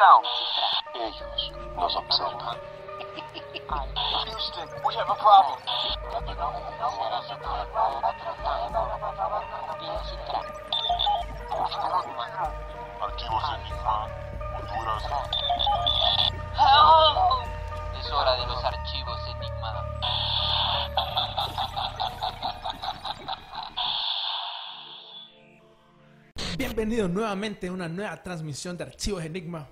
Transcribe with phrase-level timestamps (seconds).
[0.00, 2.56] Ellos nos observan.
[4.24, 5.58] Houston, we have a problem.
[13.02, 14.08] Archivos Enigma,
[14.56, 15.04] Honduras.
[16.56, 17.16] Help!
[18.00, 19.84] Es hora de los archivos Enigma.
[26.56, 29.68] Bienvenidos nuevamente a una nueva transmisión de Archivos Enigma.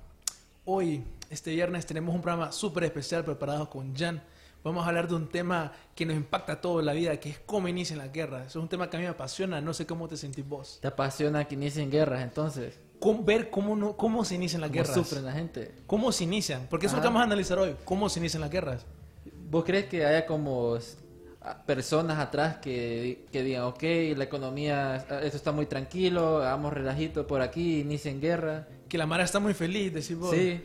[0.71, 4.23] Hoy, este viernes, tenemos un programa súper especial preparado con Jan.
[4.63, 7.69] Vamos a hablar de un tema que nos impacta toda la vida, que es cómo
[7.69, 8.49] inician las guerras.
[8.49, 10.77] Es un tema que a mí me apasiona, no sé cómo te sentís vos.
[10.83, 12.79] ¿Te apasiona que inicien guerras entonces?
[13.01, 14.95] Cómo- ver cómo, no- cómo se inician las ¿Cómo guerras.
[14.95, 15.75] sufren la gente?
[15.87, 16.67] ¿Cómo se inician?
[16.69, 17.15] Porque eso es lo que Ajá.
[17.15, 17.75] vamos a analizar hoy.
[17.87, 18.85] ¿Cómo se inician las guerras?
[19.51, 20.77] ¿Vos crees que haya como
[21.65, 23.83] personas atrás que, que digan, ok,
[24.19, 28.67] la economía, ah, esto está muy tranquilo, hagamos relajito por aquí, inicien guerra?
[28.89, 30.35] Que la Mara está muy feliz, decís vos.
[30.35, 30.63] Sí,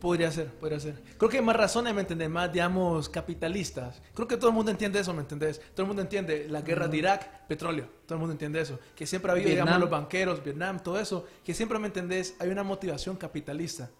[0.00, 0.94] Podría ser, podría ser.
[1.18, 2.30] Creo que hay más razones, ¿me entendés?
[2.30, 4.00] Más, digamos, capitalistas.
[4.14, 5.60] Creo que todo el mundo entiende eso, ¿me entendés?
[5.74, 7.86] Todo el mundo entiende la guerra de Irak, petróleo.
[8.06, 8.78] Todo el mundo entiende eso.
[8.96, 9.80] Que siempre ha habido, digamos, Vietnam.
[9.82, 11.26] los banqueros, Vietnam, todo eso.
[11.44, 12.34] Que siempre, ¿me entendés?
[12.38, 13.90] Hay una motivación capitalista.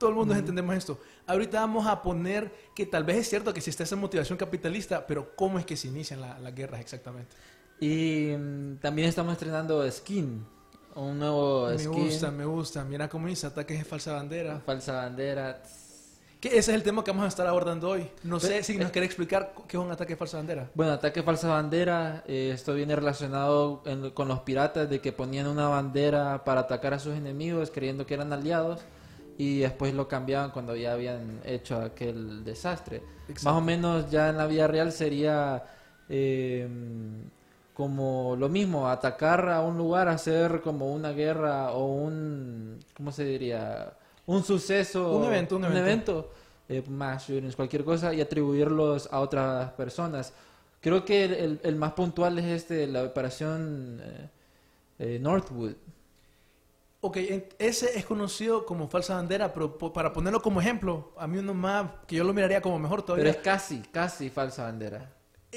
[0.00, 1.00] Todo el mundo entendemos esto.
[1.24, 5.36] Ahorita vamos a poner que tal vez es cierto que está esa motivación capitalista, pero
[5.36, 7.34] ¿cómo es que se inician la- las guerras exactamente?
[7.80, 10.44] y mm, también estamos estrenando Skin,
[10.96, 12.84] un nuevo me skin, gusta, me gusta.
[12.84, 14.60] Mira cómo dice ataques de falsa bandera.
[14.64, 15.62] falsa bandera.
[16.40, 18.06] Que ese es el tema que vamos a estar abordando hoy.
[18.22, 20.70] No sé si nos quiere explicar qué es un ataque de falsa bandera.
[20.74, 25.46] Bueno, ataque falsa bandera, eh, esto viene relacionado en- con los piratas de que ponían
[25.46, 28.80] una bandera para atacar a sus enemigos creyendo que eran aliados
[29.38, 32.98] y después lo cambiaban cuando ya habían hecho aquel desastre.
[33.26, 33.44] Exacto.
[33.50, 35.64] Más o menos ya en la vida real sería
[36.10, 36.68] eh,
[37.74, 43.24] como lo mismo, atacar a un lugar, hacer como una guerra o un, ¿cómo se
[43.24, 43.94] diría?
[44.26, 45.80] Un suceso, Un evento, un evento.
[45.80, 46.30] evento,
[46.68, 46.82] eh,
[47.18, 50.32] shootings, cualquier cosa y atribuirlos a otras personas.
[50.80, 54.30] Creo que el, el- el más puntual es este, la operación eh,
[54.98, 55.74] eh, Northwood.
[57.00, 57.18] Ok,
[57.58, 61.90] ese es conocido como falsa bandera, pero para ponerlo como ejemplo, a mí uno más,
[62.06, 65.10] que yo lo miraría como mejor Pero todavía, es casi, casi falsa bandera.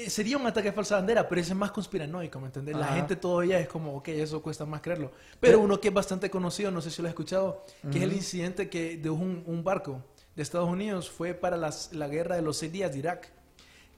[0.04, 2.76] Eh, sería un ataque falsa bandera, pero ese es más conspiranoico, ¿me entendés?
[2.76, 2.96] La Ajá.
[2.96, 5.12] gente todavía es como, ok, eso cuesta más creerlo.
[5.40, 8.12] Pero uno que es bastante conocido, no sé si lo has escuchado, que es el
[8.12, 10.02] incidente que de un, un barco
[10.36, 13.32] de Estados Unidos fue para las- la guerra de los seis días de Irak.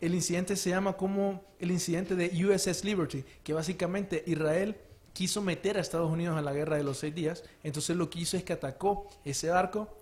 [0.01, 4.77] El incidente se llama como el incidente de USS Liberty, que básicamente Israel
[5.13, 8.21] quiso meter a Estados Unidos a la guerra de los seis días, entonces lo que
[8.21, 10.00] hizo es que atacó ese barco.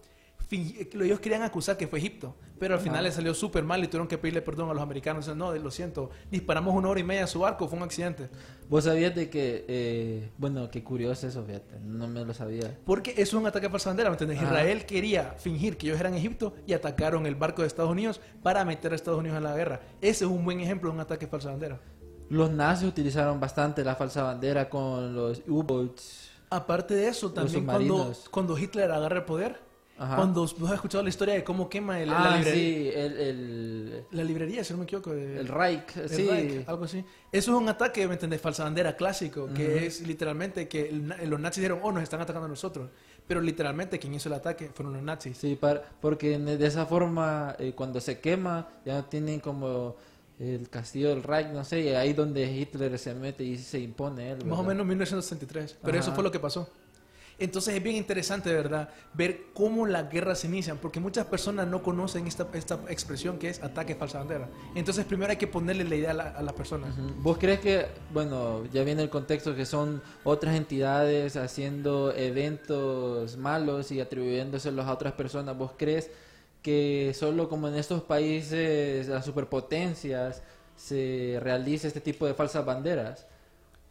[0.48, 3.86] Fin- Ellos querían acusar que fue Egipto, pero al final le salió súper mal y
[3.86, 5.26] tuvieron que pedirle perdón a los americanos.
[5.26, 8.30] Dicen, No, lo siento, disparamos una hora y media a su barco, fue un accidente.
[8.68, 12.78] ¿Vos sabías de que, eh, bueno, qué curioso eso, fíjate, no me lo sabía.
[12.86, 14.38] Porque eso es un ataque a falsa bandera, ¿me entiendes?
[14.38, 14.46] Ajá.
[14.46, 18.64] Israel quería fingir que ellos eran Egipto y atacaron el barco de Estados Unidos para
[18.64, 19.80] meter a Estados Unidos en la guerra.
[20.00, 21.78] Ese es un buen ejemplo de un ataque a falsa bandera.
[22.30, 26.30] Los nazis utilizaron bastante la falsa bandera con los U-boats.
[26.50, 29.60] Aparte de eso, también cuando, cuando Hitler agarra el poder,
[29.98, 30.16] Ajá.
[30.16, 34.04] cuando has escuchado la historia de cómo quema el- la, ah, librería, sí, el, el,
[34.12, 36.26] la librería, si no me equivoco, el Reich, el sí.
[36.28, 37.04] Reich, algo así.
[37.32, 38.40] Eso es un ataque, ¿me entiendes?
[38.40, 40.92] Falsa bandera clásico, que es literalmente que
[41.26, 42.88] los nazis dijeron, oh, nos están atacando a nosotros.
[43.26, 45.36] Pero literalmente quien hizo el ataque fueron los nazis.
[45.36, 49.96] Sí, para, porque de esa forma, eh, cuando se quema, ya no tienen como
[50.38, 54.30] el castillo del Reich, no sé, y ahí donde Hitler se mete y se impone
[54.30, 54.44] él.
[54.46, 55.78] Más o menos 1963.
[55.82, 56.70] Pero eso fue lo que pasó.
[57.40, 61.68] Entonces es bien interesante, de verdad, ver cómo las guerras se inician, porque muchas personas
[61.68, 64.48] no conocen esta, esta expresión que es ataque falsa bandera.
[64.74, 66.94] Entonces primero hay que ponerle la idea a, la- a las personas.
[67.22, 73.92] ¿Vos crees que, bueno, ya viene el contexto que son otras entidades haciendo eventos malos
[73.92, 75.56] y atribuyéndoselos a otras personas?
[75.56, 76.10] ¿Vos crees
[76.62, 80.42] que solo como en estos países, las superpotencias,
[80.76, 83.26] se realiza este tipo de falsas banderas?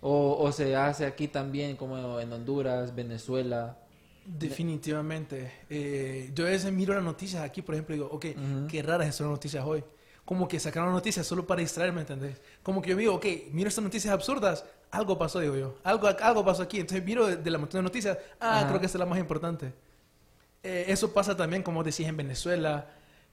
[0.01, 3.77] ¿O, o se hace aquí también como en Honduras, Venezuela?
[4.25, 5.53] Definitivamente.
[5.69, 8.25] Eh, yo a veces miro las noticias aquí, por ejemplo, y digo, ok,
[8.67, 9.83] qué raras son las noticias hoy.
[10.25, 12.41] Como que sacaron noticias solo para distraerme, ¿entendés?
[12.61, 15.75] Como que yo digo, ok, miro estas noticias absurdas, algo pasó, digo yo.
[15.83, 16.79] Algo, algo pasó aquí.
[16.81, 19.19] Entonces miro de, de la montón de noticias, ah, creo que esta es la más
[19.19, 19.73] importante.
[20.63, 22.89] Eh, eso pasa también, como decís, en Venezuela,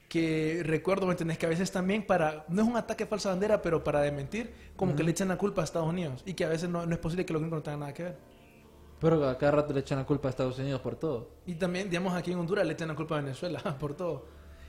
[0.07, 1.37] que recuerdo, ¿me entendés?
[1.37, 4.53] Que a veces también para, no es un ataque a falsa bandera, pero para desmentir,
[4.75, 6.93] como que le echan la culpa a Estados Unidos y que a veces no, no
[6.93, 8.17] es posible que los gringos no tengan nada que ver.
[8.99, 11.29] Pero a cada rato le echan la culpa a Estados Unidos por todo.
[11.45, 14.25] Y también, digamos, aquí en Honduras le echan la culpa a Venezuela por todo.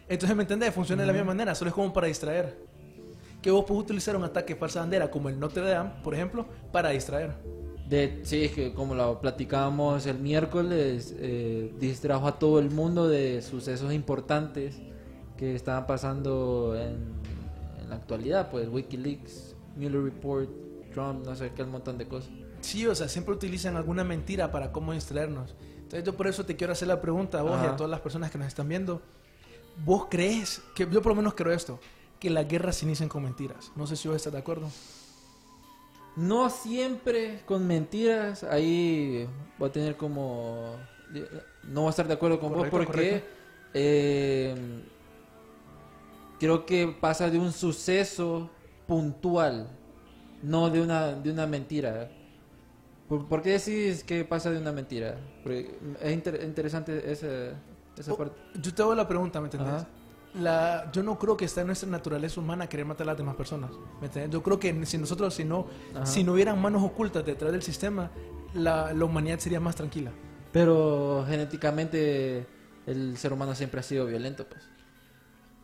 [0.09, 0.75] Entonces, ¿me entendés?
[0.75, 2.57] Funciona de la misma manera, solo es como para distraer.
[3.43, 6.47] Que vos puedes utilizar un ataque a falsa bandera, como el Notre Dame, por ejemplo,
[6.73, 7.35] para distraer.
[7.89, 13.07] De, sí, es que como lo platicábamos el miércoles, eh, distrajo a todo el mundo
[13.07, 14.81] de sucesos importantes
[15.37, 17.13] que estaban pasando en,
[17.81, 20.49] en la actualidad, pues Wikileaks, Mueller Report,
[20.93, 22.31] Trump, no sé qué, un montón de cosas.
[22.61, 25.55] Sí, o sea, siempre utilizan alguna mentira para cómo distraernos.
[25.77, 27.77] Entonces yo por eso te quiero hacer la pregunta a vos y a Ajá.
[27.77, 29.03] todas las personas que nos están viendo.
[29.85, 31.79] ¿Vos crees, que yo por lo menos creo esto,
[32.19, 33.71] que las guerras se inician con mentiras?
[33.77, 34.69] No sé si vos estás de acuerdo.
[36.17, 39.29] No siempre con mentiras, ahí
[39.59, 40.75] voy a tener como...
[41.65, 43.23] No voy a estar de acuerdo con Correcto, vos porque
[43.75, 44.83] eh,
[46.39, 48.51] creo que pasa de un suceso
[48.87, 49.69] puntual,
[50.43, 52.11] no de una, de una mentira.
[53.09, 55.17] ¿Por, por qué decís que pasa de una mentira?
[55.43, 57.27] Porque es inter- interesante esa,
[57.97, 58.37] esa Oh, parte.
[58.61, 59.73] Yo te hago la pregunta, ¿me entendés?
[59.73, 59.89] Ajá.
[60.35, 63.37] La, yo no creo que está en nuestra naturaleza humana querer matar a las demás
[63.37, 63.71] personas.
[64.01, 64.31] ¿me entendés?
[64.31, 66.05] Yo creo que si nosotros, si no, Ajá.
[66.05, 68.11] si no hubieran manos ocultas detrás del sistema,
[68.53, 70.11] la, la humanidad sería más tranquila.
[70.53, 72.47] Pero genéticamente
[72.87, 74.69] el ser humano siempre ha sido violento, pues.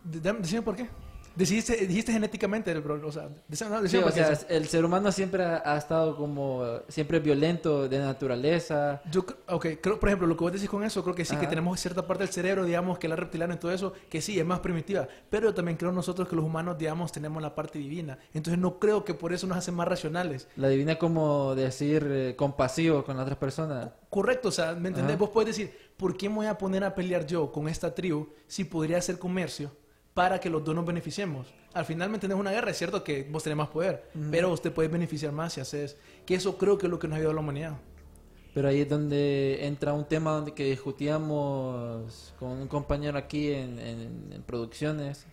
[0.04, 0.88] Decime por qué.
[1.34, 5.62] Dijiste, dijiste genéticamente, bro, o sea, no, Sí, o sea, el ser humano siempre ha,
[5.64, 9.00] ha estado como siempre violento de naturaleza.
[9.10, 11.42] Yo, ok, creo, por ejemplo, lo que vos decís con eso, creo que sí, que
[11.42, 11.48] Ajá.
[11.48, 14.44] tenemos cierta parte del cerebro, digamos, que la reptiliana y todo eso, que sí, es
[14.44, 15.08] más primitiva.
[15.30, 18.18] Pero yo también creo nosotros que los humanos, digamos, tenemos la parte divina.
[18.34, 20.48] Entonces no creo que por eso nos hacen más racionales.
[20.56, 23.90] La divina como decir eh, compasivo con las otras personas.
[24.10, 25.14] Correcto, o sea, ¿me entendés?
[25.14, 25.20] Ajá.
[25.20, 28.28] Vos puedes decir, ¿por qué me voy a poner a pelear yo con esta tribu
[28.46, 29.70] si podría hacer comercio
[30.14, 31.52] para que los dos nos beneficiemos?
[31.72, 32.38] Al final, ¿me entendés?
[32.38, 35.60] Una guerra, es cierto que vos tenés más poder, pero usted puede beneficiar más si
[35.60, 35.96] haces...
[36.26, 37.76] Que eso creo que es lo que nos ha ayudado a la humanidad.
[38.54, 43.78] Pero ahí es donde entra un tema donde que discutíamos con un compañero aquí en,
[43.78, 45.26] en- en producciones,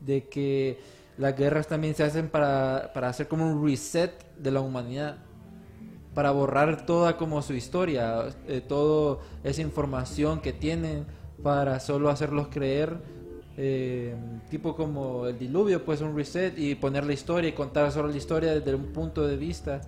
[0.00, 0.78] de que
[1.16, 5.16] las guerras también se hacen para, para hacer como un reset de la humanidad,
[6.14, 11.06] para borrar toda como su historia, eh, toda esa información que tienen,
[11.42, 12.98] para solo hacerlos creer,
[13.62, 14.14] eh,
[14.48, 18.16] tipo como el diluvio, pues un reset y poner la historia y contar solo la
[18.16, 19.82] historia desde un punto de vista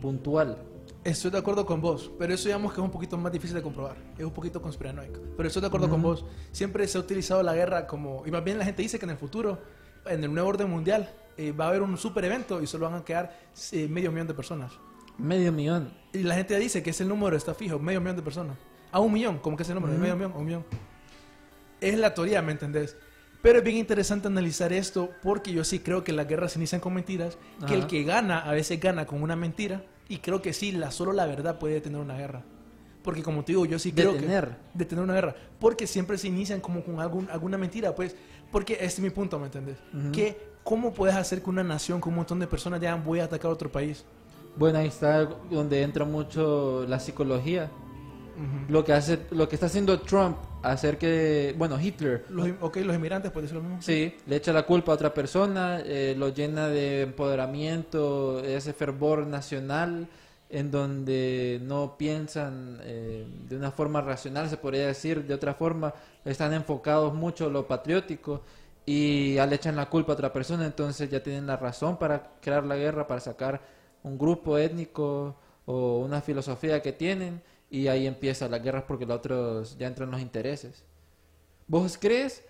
[0.00, 0.56] puntual.
[1.04, 3.62] Estoy de acuerdo con vos, pero eso digamos que es un poquito más difícil de
[3.62, 3.96] comprobar.
[4.16, 5.20] Es un poquito conspiranoico.
[5.36, 6.24] Pero estoy de acuerdo con vos.
[6.52, 8.22] Siempre se ha utilizado la guerra como...
[8.26, 9.58] Y más bien la gente dice que en el futuro,
[10.06, 13.00] en el nuevo orden mundial, eh, va a haber un super evento y solo van
[13.00, 13.38] a quedar
[13.72, 14.72] eh, medio millón de personas.
[15.18, 15.92] Medio millón.
[16.14, 18.56] Y la gente dice que ese número está fijo, medio millón de personas.
[18.90, 20.64] A un millón, como que es el número, de medio millón, un millón.
[21.80, 22.96] Es la teoría, ¿me entendés?
[23.42, 26.80] Pero es bien interesante analizar esto porque yo sí creo que las guerras se inician
[26.80, 30.52] con mentiras, que el que gana a veces gana con una mentira y creo que
[30.52, 32.42] sí, la, solo la verdad puede detener una guerra.
[33.02, 34.48] Porque como te digo, yo sí creo Detener.
[34.48, 34.54] que...
[34.78, 35.36] Detener una guerra.
[35.60, 38.16] Porque siempre se inician como con algún, alguna mentira, pues...
[38.50, 39.78] Porque este es mi punto, ¿me entendés?
[39.94, 40.10] Ujú.
[40.10, 40.36] Que
[40.66, 43.50] ¿cómo puedes hacer que una nación con un montón de personas digan voy a atacar
[43.50, 44.04] a otro país?
[44.56, 47.70] Bueno, ahí está donde entra mucho la psicología.
[48.68, 50.36] Lo que hace, lo que está haciendo Trump,
[50.72, 53.82] hacer que, bueno, Hitler, Los, ok, los inmigrantes, puede decirlo mismo.
[53.82, 59.26] sí, le echa la culpa a otra persona, eh, lo llena de empoderamiento, ese fervor
[59.26, 60.08] nacional,
[60.48, 65.92] en donde no piensan eh, de una forma racional, se podría decir, de otra forma,
[66.24, 68.42] están enfocados mucho en lo patriótico
[68.84, 72.30] y ya le echan la culpa a otra persona, entonces ya tienen la razón para
[72.40, 73.60] crear la guerra, para sacar
[74.04, 79.16] un grupo étnico o una filosofía que tienen y ahí empiezan las guerras porque los
[79.16, 80.84] otros ya entran los intereses.
[81.66, 82.42] ¿Vos crees?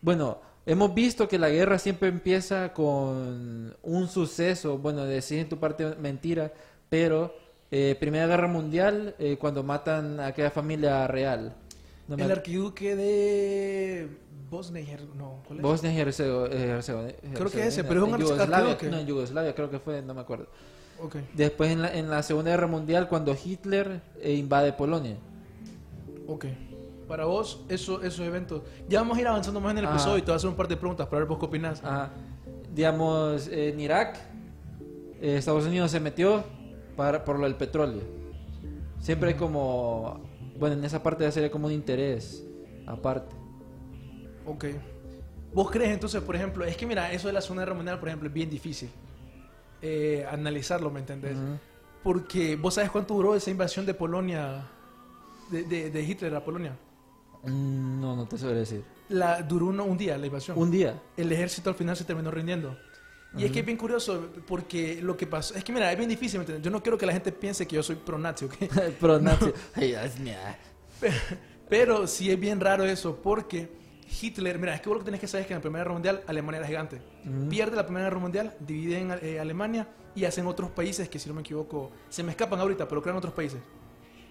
[0.00, 5.58] Bueno, hemos visto que la guerra siempre empieza con un suceso, bueno, decís en tu
[5.58, 6.52] parte mentira,
[6.88, 7.34] pero
[7.70, 11.56] eh, Primera Guerra Mundial, eh, cuando matan a aquella familia real.
[12.06, 14.08] No me el arquiduque de
[14.50, 15.62] Bosnia y Her- no, ¿cuál es?
[15.62, 16.80] Bosnia y Hercego- eh,
[17.34, 17.88] Creo que ese, Herzegovina.
[17.88, 18.90] pero es un Yugoslavia, archiduque.
[18.90, 20.46] no, en Yugoslavia creo que fue, no me acuerdo.
[21.02, 21.16] Ok.
[21.34, 25.16] Después en la, en la Segunda Guerra Mundial, cuando Hitler eh, invade Polonia.
[26.26, 26.46] Ok.
[27.08, 28.62] Para vos, eso, esos eventos.
[28.88, 29.94] Ya vamos a ir avanzando más en el Ajá.
[29.94, 31.82] episodio y te voy a hacer un par de preguntas para ver vos qué opinás.
[31.84, 32.10] Ajá.
[32.74, 34.16] Digamos, en Irak,
[35.20, 36.44] eh, Estados Unidos se metió
[36.96, 38.02] para, por lo del petróleo.
[39.00, 40.20] Siempre hay como,
[40.58, 42.42] bueno, en esa parte sería como un interés
[42.86, 43.34] aparte.
[44.46, 44.64] Ok.
[45.52, 48.28] ¿Vos crees entonces, por ejemplo, es que mira, eso de la Guerra Mundial, por ejemplo,
[48.28, 48.90] es bien difícil
[49.82, 51.36] eh, analizarlo, ¿me entendés?
[51.36, 51.58] Ujú.
[52.02, 54.66] Porque vos sabes cuánto duró esa invasión de Polonia,
[55.50, 56.76] de, de- de Hitler a Polonia.
[57.44, 58.82] Mm, No, no te sabré decir.
[59.10, 60.58] La, duró uno- un día la invasión.
[60.58, 61.00] Un día.
[61.16, 62.76] el ejército al final se terminó rindiendo.
[63.36, 66.08] Y es que es bien curioso porque lo que pasó, es que mira, es bien
[66.08, 66.64] difícil, ¿me entiendes?
[66.64, 68.54] Yo no quiero que la gente piense que yo soy pro-nazi, ¿ok?
[69.00, 69.52] Pro nazi.
[69.74, 70.56] Ay, es mía.
[71.68, 73.68] Pero sí es bien raro eso porque
[74.20, 75.82] Hitler, mira, es que vos lo que tenés que saber es que en la Primera
[75.84, 77.00] Guerra Mundial Alemania era gigante.
[77.48, 81.34] Pierde la Primera Guerra Mundial, dividen eh, Alemania y hacen otros países que si no
[81.34, 83.60] me equivoco, se me escapan ahorita, pero crean otros países.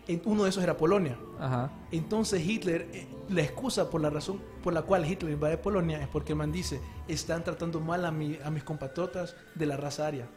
[0.08, 1.18] En- Uno de esos era Polonia.
[1.40, 1.72] Ajá.
[1.92, 6.08] Entonces Hitler, eh, la excusa por la razón por la cual Hitler invade Polonia es
[6.08, 10.06] porque el man dice, están tratando mal a, mi- a mis compatriotas de la raza
[10.08, 10.28] aria.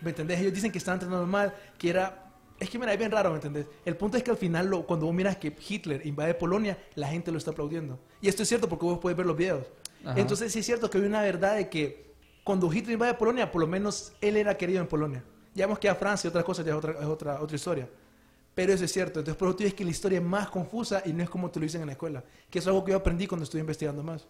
[0.00, 0.38] ¿Me entendés?
[0.40, 2.24] Ellos dicen que están tratando mal, que era...
[2.60, 3.66] Es que mira, es bien raro, ¿me entendés?
[3.84, 7.06] El punto es que al final, lo- cuando vos miras que Hitler invade Polonia, la
[7.08, 7.98] gente lo está aplaudiendo.
[8.20, 9.66] Y esto es cierto porque vos puedes ver los videos.
[10.04, 10.18] Ajá.
[10.20, 12.08] Entonces sí es cierto que hay una verdad de que
[12.44, 15.22] cuando Hitler invade Polonia, por lo menos él era querido en Polonia.
[15.54, 17.88] Ya vemos que a Francia y otras cosas ya es otra, es otra, otra historia.
[18.54, 19.20] Pero eso es cierto.
[19.20, 21.60] Entonces, por eso ves que la historia es más confusa y no es como te
[21.60, 22.24] lo dicen en la escuela.
[22.50, 24.26] Que es algo que yo aprendí cuando estuve investigando más.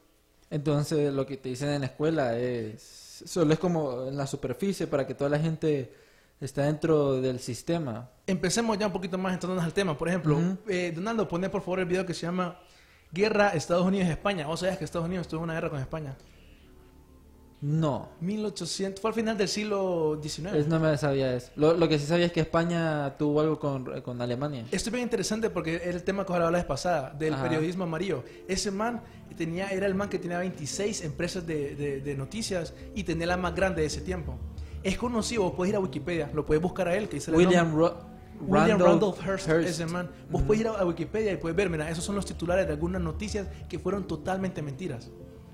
[0.50, 4.86] Entonces lo que te dicen en la escuela es solo es como en la superficie
[4.86, 5.92] para que toda la gente
[6.40, 8.10] está dentro del sistema.
[8.26, 9.96] Empecemos ya un poquito más entrándonos al tema.
[9.98, 10.58] Por ejemplo, Ujú.
[10.68, 12.58] eh, Donaldo, pone por favor el video que se llama
[13.12, 14.46] Guerra Estados Unidos-España.
[14.46, 16.16] Vos sabías que Estados Unidos tuvo una guerra con España.
[17.60, 20.54] No, 1800, fue al final del siglo XIX.
[20.54, 21.50] es, no me sabía eso.
[21.56, 24.64] Lo, lo que sí sabía es que España tuvo algo con, con Alemania.
[24.70, 27.42] Esto es bien interesante porque era el tema que hablaba la vez pasada, del Ajá.
[27.42, 28.22] periodismo amarillo.
[28.46, 29.02] Ese man
[29.36, 33.36] tenía, era el man que tenía 26 empresas de, de- de noticias y tenía la
[33.36, 34.36] más grande de ese tiempo.
[34.82, 37.74] Es conocido, vos puedes ir a Wikipedia, lo puedes buscar a él, que dice William,
[37.74, 39.68] William Randolph, Randolph Hearst, Hearst.
[39.68, 40.10] ese man.
[40.30, 43.02] Vos puedes ir a Wikipedia y puedes ver, mira, esos son los titulares de algunas
[43.02, 45.10] noticias que fueron totalmente mentiras.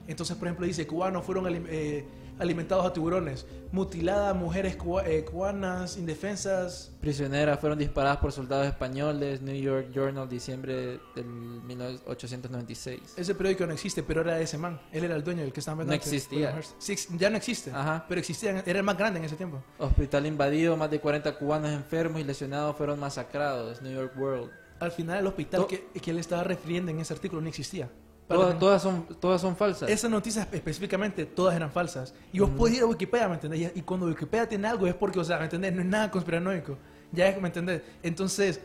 [0.07, 2.05] Entonces, por ejemplo, dice, cubanos fueron eh,
[2.39, 4.77] alimentados a tiburones, mutiladas mujeres
[5.07, 9.43] eh, cubanas indefensas, Prisioneras fueron disparadas por soldados españoles.
[9.43, 13.15] New York Journal, diciembre del 1896.
[13.19, 14.81] Ese periódico no existe, pero era ese man.
[14.91, 16.59] Él era el dueño del que estaba No existía.
[16.79, 17.71] Sí, ya no existe.
[17.73, 18.07] Ajá.
[18.09, 19.63] Pero existía, era el más grande en ese tiempo.
[19.79, 23.83] Hospital invadido, más de 40 cubanos enfermos y lesionados fueron masacrados.
[23.83, 24.51] New York World.
[24.81, 27.91] Al final, el hospital que, que él estaba refiriendo en ese artículo no existía.
[28.27, 29.89] Todas, todas son, todas son falsas.
[29.91, 32.15] Esas noticias específicamente, todas eran falsas.
[32.33, 33.73] Y vos podés ir a Wikipedia, ¿me entendés?
[33.75, 35.75] Y- cuando Wikipedia tiene algo es porque, o sea, ¿me entendés?
[35.75, 36.77] No es nada conspiranoico.
[37.13, 37.83] Ya es, ¿me entendés?
[38.03, 38.61] Entonces,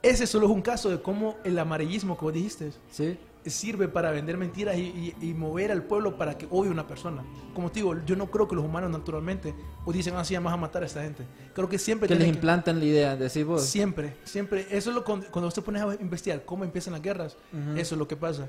[0.00, 3.18] ese solo es un caso de cómo el amarillismo, como dijiste, ¿Sí?
[3.44, 6.86] Sirve para vender mentiras y, y- y mover al pueblo para que odie a una
[6.86, 7.24] persona.
[7.54, 10.56] Como te digo, yo no creo que los humanos naturalmente o dicen así, vamos a
[10.56, 11.24] matar a esta gente.
[11.54, 13.64] Creo que siempre Que les implantan la idea, decís vos.
[13.64, 14.66] Siempre, siempre.
[14.70, 17.76] Eso es lo cuando, cuando usted pones a investigar cómo empiezan las guerras, Ujú.
[17.78, 18.48] eso es lo que pasa.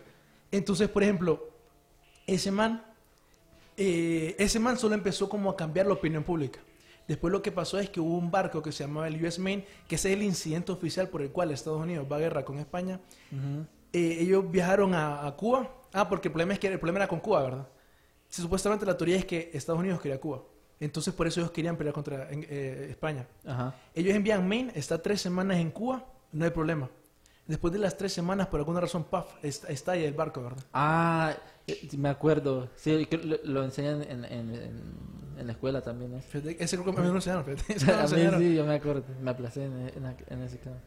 [0.51, 1.49] Entonces, por ejemplo,
[2.27, 2.83] ese man,
[3.77, 6.59] eh, ese man solo empezó como a cambiar la opinión pública.
[7.07, 9.65] Después lo que pasó es que hubo un barco que se llamaba el US Maine,
[9.87, 12.59] que ese es el incidente oficial por el cual Estados Unidos va a guerra con
[12.59, 12.99] España.
[13.31, 13.65] Ujú.
[13.93, 15.69] Eh, ellos viajaron a, a Cuba.
[15.93, 17.67] Ah, porque el problema es que el problema era con Cuba, ¿verdad?
[18.27, 20.41] Sí, supuestamente la teoría es que Estados Unidos quería Cuba.
[20.79, 23.27] Entonces por eso ellos querían pelear contra eh, España.
[23.45, 23.75] Ajá.
[23.93, 26.89] Ellos envían Maine, está tres semanas en Cuba, no hay problema.
[27.45, 30.63] Después de las tres semanas, por alguna razón, paf, est- estalla el barco, ¿verdad?
[30.73, 31.35] Ah,
[31.67, 32.69] eh, me acuerdo.
[32.75, 36.15] Sí, lo, lo enseñan en, en, en- la escuela también.
[36.15, 36.21] ¿eh?
[36.21, 39.03] Fíjate, Ese creo que a mí enseñaron, A mí sí, yo me acuerdo.
[39.21, 39.91] Me aplacé en,
[40.29, 40.77] en ese caso.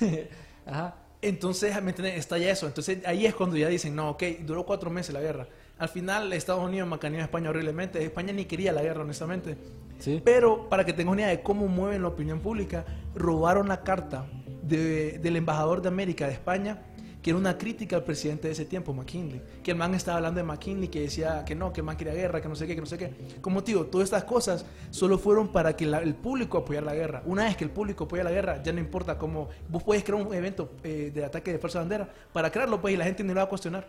[0.66, 0.96] Ajá.
[1.22, 2.18] Entonces, ¿me entiendes?
[2.18, 2.66] Estalla eso.
[2.66, 5.48] Entonces, ahí es cuando ya dicen, no, ok, duró cuatro meses la guerra.
[5.78, 8.02] Al final, Estados Unidos macaneó a España horriblemente.
[8.02, 9.56] España ni quería la guerra, honestamente.
[9.98, 10.20] Sí.
[10.24, 14.26] Pero, para que tengas una idea de cómo mueven la opinión pública, robaron la carta
[14.62, 16.82] de- del embajador de América de España,
[17.26, 19.42] que era una crítica al presidente de ese tiempo, McKinley.
[19.64, 22.14] Que el man estaba hablando de McKinley, que decía que no, que el man quería
[22.14, 23.12] guerra, que no sé qué, que no sé qué.
[23.40, 26.94] Como te digo, todas estas cosas solo fueron para que la- el público apoyara la
[26.94, 27.22] guerra.
[27.26, 29.48] Una vez que el público apoya la guerra, ya no importa cómo.
[29.68, 32.08] Vos puedes crear un evento eh, de ataque de falsa bandera.
[32.32, 33.88] Para crearlo, pues, y la gente no lo va a cuestionar.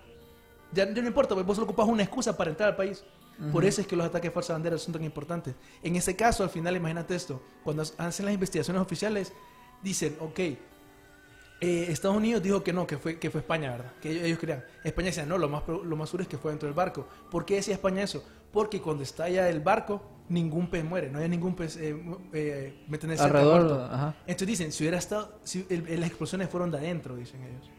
[0.73, 3.03] Ya, ya no importa, pues, vos solo ocupas una excusa para entrar al país.
[3.51, 5.53] Por eso es que los ataques de falsa bandera son tan importantes.
[5.83, 9.31] En ese caso, al final, imagínate esto: cuando hacen las investigaciones oficiales,
[9.83, 10.39] dicen, ok,
[11.59, 13.91] eh, Estados Unidos dijo que no, que fue, que fue España, ¿verdad?
[14.01, 14.63] Que ellos, ellos creían.
[14.83, 17.07] España decía, no, lo más, lo más seguro es que fue dentro del barco.
[17.31, 18.23] ¿Por qué decía España eso?
[18.51, 21.95] Porque cuando estalla el barco, ningún pez muere, no hay ningún pez, eh,
[22.33, 22.97] eh, ¿me?
[22.97, 24.15] Cerca Alrededor, ajá.
[24.27, 27.69] Entonces dicen, si hubiera estado, si el- las explosiones fueron de adentro, dicen ellos.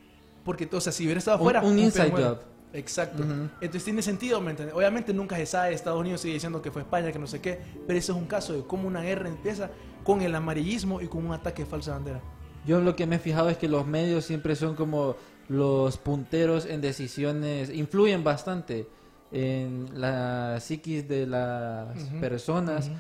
[0.45, 2.27] Porque, o sea, si hubiera estado Un- afuera, un pez inside muere.
[2.27, 2.39] job.
[2.73, 3.23] Exacto.
[3.23, 3.33] Ujú.
[3.61, 4.77] Entonces tiene sentido, ¿me entiendes?
[4.77, 7.59] Obviamente nunca se sabe, Estados Unidos sigue diciendo que fue España, que no sé qué,
[7.87, 9.71] pero eso es un caso de cómo una guerra empieza
[10.05, 12.21] con el amarillismo y con un ataque de falsa bandera.
[12.69, 15.17] Yo lo que me he fijado es que los medios siempre son como
[15.49, 18.87] los punteros en decisiones, influyen bastante
[19.33, 22.91] en la psiquis de las personas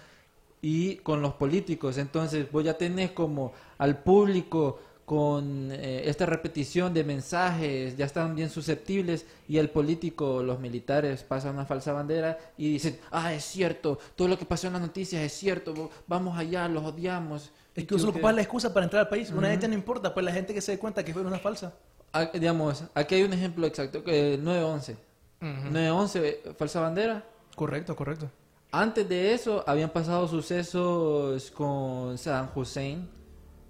[0.62, 1.98] y con los políticos.
[1.98, 8.34] Entonces, vos ya tenés como al público con eh, esta repetición de mensajes, ya están
[8.34, 13.44] bien susceptibles y el político, los militares pasan una falsa bandera y dicen, ah, es
[13.44, 17.52] cierto, todo lo que pasó en las noticias es cierto, vamos allá, los odiamos.
[17.80, 19.30] Es que uno que- ocupa la excusa para entrar al país.
[19.30, 21.73] Una gente no importa, pues la gente que se dé cuenta que fue una falsa.
[22.12, 24.97] Ah, digamos, aquí hay un ejemplo exacto, que el 9-11.
[25.40, 27.23] 9-11, eh, falsa bandera.
[27.54, 28.30] Correcto, correcto.
[28.70, 33.08] Antes de eso habían pasado sucesos con Saddam Hussein,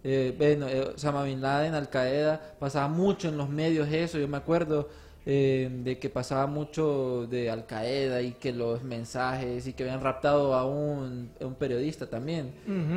[0.03, 4.27] eh, bueno, eh, Osama Bin Laden, Al Qaeda, pasaba mucho en los medios eso, yo
[4.29, 4.89] me acuerdo
[5.31, 10.01] eh, de que pasaba mucho de Al Qaeda y que los mensajes y que habían
[10.01, 12.53] raptado a un, a un periodista también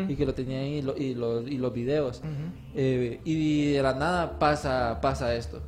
[0.09, 2.21] y que lo tenían ahí lo- y, los, y los videos.
[2.73, 5.61] Eh, y de la nada pasa, pasa esto.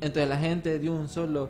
[0.00, 1.48] Entonces la gente de un solo...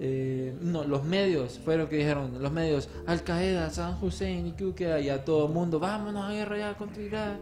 [0.00, 5.00] eh, no, los medios fueron que dijeron, los medios, Al Qaeda, Saddam Hussein y Kuka,
[5.00, 7.36] y a todo el mundo, vámonos a guerra ya contra Irak,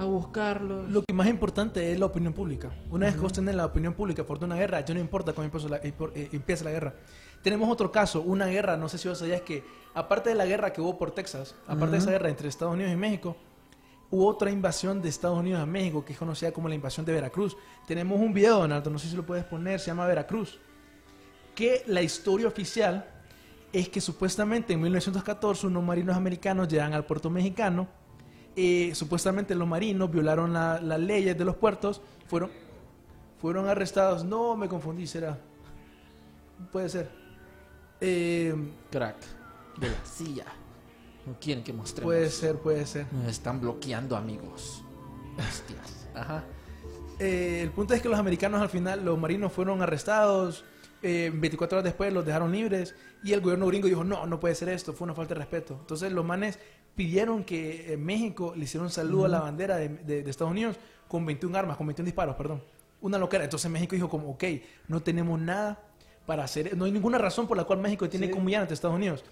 [0.00, 0.90] a buscarlos.
[0.90, 2.70] Lo que más importante es la opinión pública.
[2.90, 5.44] Una vez que vos tenés la opinión pública por una guerra, ya no importa cómo
[5.44, 6.94] empieza la, eh, eh, empieza la guerra.
[7.42, 9.64] Tenemos otro caso, una guerra, no sé si vos sabías que,
[9.94, 12.92] aparte de la guerra que hubo por Texas, aparte de esa guerra entre Estados Unidos
[12.92, 13.36] y México,
[14.10, 17.12] hubo otra invasión de Estados Unidos a México que es conocida como la invasión de
[17.12, 17.56] Veracruz.
[17.86, 20.58] Tenemos un video, Donato, no sé si lo puedes poner, se llama Veracruz.
[21.54, 23.06] Que la historia oficial
[23.72, 27.88] es que supuestamente en 1914 unos marinos americanos llegan al puerto mexicano.
[28.56, 32.50] Eh, supuestamente los marinos violaron la- las leyes de los puertos, fueron,
[33.40, 34.24] fueron arrestados.
[34.24, 35.38] No, me confundí, será.
[36.72, 37.10] Puede ser.
[38.00, 38.54] Eh,
[38.90, 39.16] Crack
[39.78, 40.44] de la silla.
[41.26, 42.04] No quieren que mostremos.
[42.06, 43.06] puede ser, puede ser.
[43.12, 44.82] Nos están bloqueando, amigos.
[45.38, 46.08] Hostias.
[46.14, 46.44] Ajá.
[47.18, 50.64] Eh, el punto es que los americanos al final, los marinos fueron arrestados,
[51.02, 54.54] eh, 24 horas después los dejaron libres y el gobierno gringo dijo, no, no puede
[54.54, 55.76] ser esto, fue una falta de respeto.
[55.80, 56.58] Entonces los manes
[57.04, 60.50] pidieron que en México le hicieran un saludo a la bandera de, de- de Estados
[60.50, 60.76] Unidos
[61.08, 62.62] con 21 armas, con 21 disparos, perdón.
[63.00, 63.42] Una locura.
[63.42, 64.44] Entonces México dijo como, ok,
[64.88, 65.82] no tenemos nada
[66.26, 68.94] para hacer, no hay ninguna razón por la cual México tiene que humillar ante Estados
[68.96, 69.24] Unidos.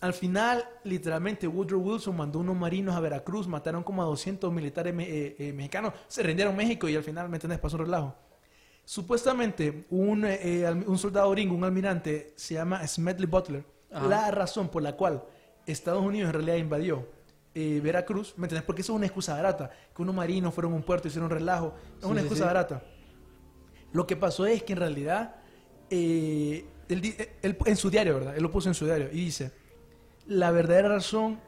[0.00, 4.92] Al final, literalmente, Woodrow Wilson mandó unos marinos a Veracruz, mataron como a 200 militares
[4.92, 7.60] me- eh, eh, mexicanos, se rindieron México y al final, ¿me entendés?
[7.60, 8.16] Pasó un relajo.
[8.84, 13.64] Supuestamente, un, eh, alm- un soldado gringo, un almirante, se llama Smedley Butler.
[13.92, 14.06] Ajá.
[14.08, 15.22] La razón por la cual
[15.66, 17.08] Estados Unidos en realidad invadió
[17.54, 18.64] eh, Veracruz, ¿me entendés?
[18.64, 19.70] Porque eso es una excusa barata.
[19.94, 21.74] Que unos marinos fueron a un puerto y hicieron un relajo.
[21.98, 22.46] Es Sí, una excusa sí.
[22.46, 22.82] barata.
[23.92, 25.36] Lo que pasó es que en realidad,
[25.88, 28.36] eh, él di- él- en su diario, ¿verdad?
[28.36, 29.52] Él lo puso en su diario y dice,
[30.26, 31.40] la verdadera razón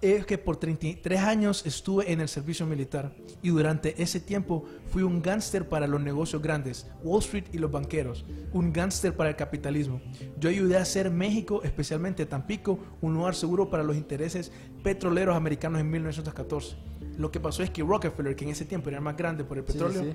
[0.00, 5.02] es que por 33 años estuve en el servicio militar y durante ese tiempo fui
[5.02, 9.36] un gángster para los negocios grandes, Wall Street y los banqueros, un gángster para el
[9.36, 10.00] capitalismo.
[10.38, 15.80] Yo ayudé a hacer México, especialmente Tampico, un lugar seguro para los intereses petroleros americanos
[15.80, 16.76] en 1914.
[17.18, 19.56] Lo que pasó es que Rockefeller, que en ese tiempo era el más grande por
[19.56, 20.14] el petróleo, sí.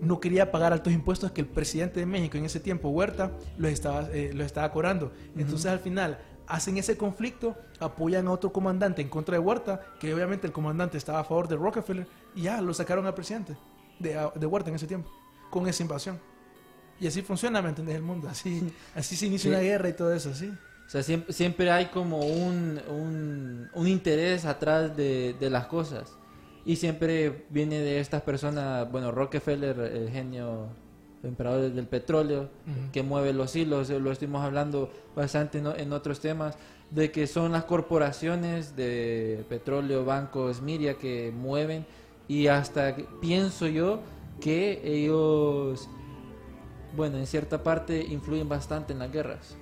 [0.00, 3.70] no quería pagar altos impuestos que el presidente de México en ese tiempo, Huerta, los
[3.72, 5.12] estaba, eh, los estaba cobrando.
[5.36, 10.12] Entonces al final hacen ese conflicto, apoyan a otro comandante en contra de Huerta, que
[10.14, 13.56] obviamente el comandante estaba a favor de Rockefeller, y ya lo sacaron al presidente
[13.98, 15.10] de, de Huerta en ese tiempo,
[15.50, 16.18] con esa invasión.
[17.00, 17.94] Y así funciona, ¿me entendés?
[17.94, 18.28] El mundo.
[18.28, 19.54] Así, así se inicia Sí.
[19.54, 20.52] una guerra y todo eso, sí.
[20.86, 26.12] O sea, siempre, siempre hay como un, un, un interés atrás de, de las cosas.
[26.64, 30.68] Y siempre viene de estas personas, bueno, Rockefeller, el genio
[31.22, 32.92] emperador del petróleo, Ujú.
[32.92, 36.56] que mueve los hilos, eh, lo estuvimos hablando bastante en, o- en otros temas,
[36.90, 41.84] de que son las corporaciones de petróleo, bancos, Miria, que mueven,
[42.28, 44.00] y hasta pienso yo
[44.40, 45.88] que ellos,
[46.96, 49.56] bueno, en cierta parte influyen bastante en las guerras.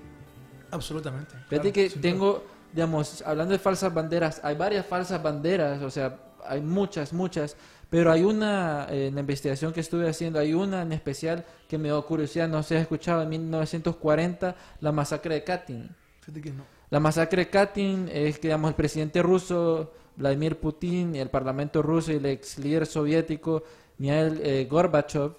[0.70, 1.32] Absolutamente.
[1.48, 6.18] Fíjate claro, que tengo, digamos, hablando de falsas banderas, hay varias falsas banderas, o sea,
[6.48, 7.56] hay muchas, muchas,
[7.90, 11.78] pero hay una, eh, en la investigación que estuve haciendo, hay una en especial que
[11.78, 15.88] me dio curiosidad, no sé si has escuchado, en 1940, la masacre de Katyn.
[16.24, 16.64] que no.
[16.90, 21.82] La masacre de Katyn es que, digamos, el presidente ruso, Vladimir Putin, y el parlamento
[21.82, 23.64] ruso y el ex líder soviético,
[23.98, 25.32] Mikhail eh, Gorbachev,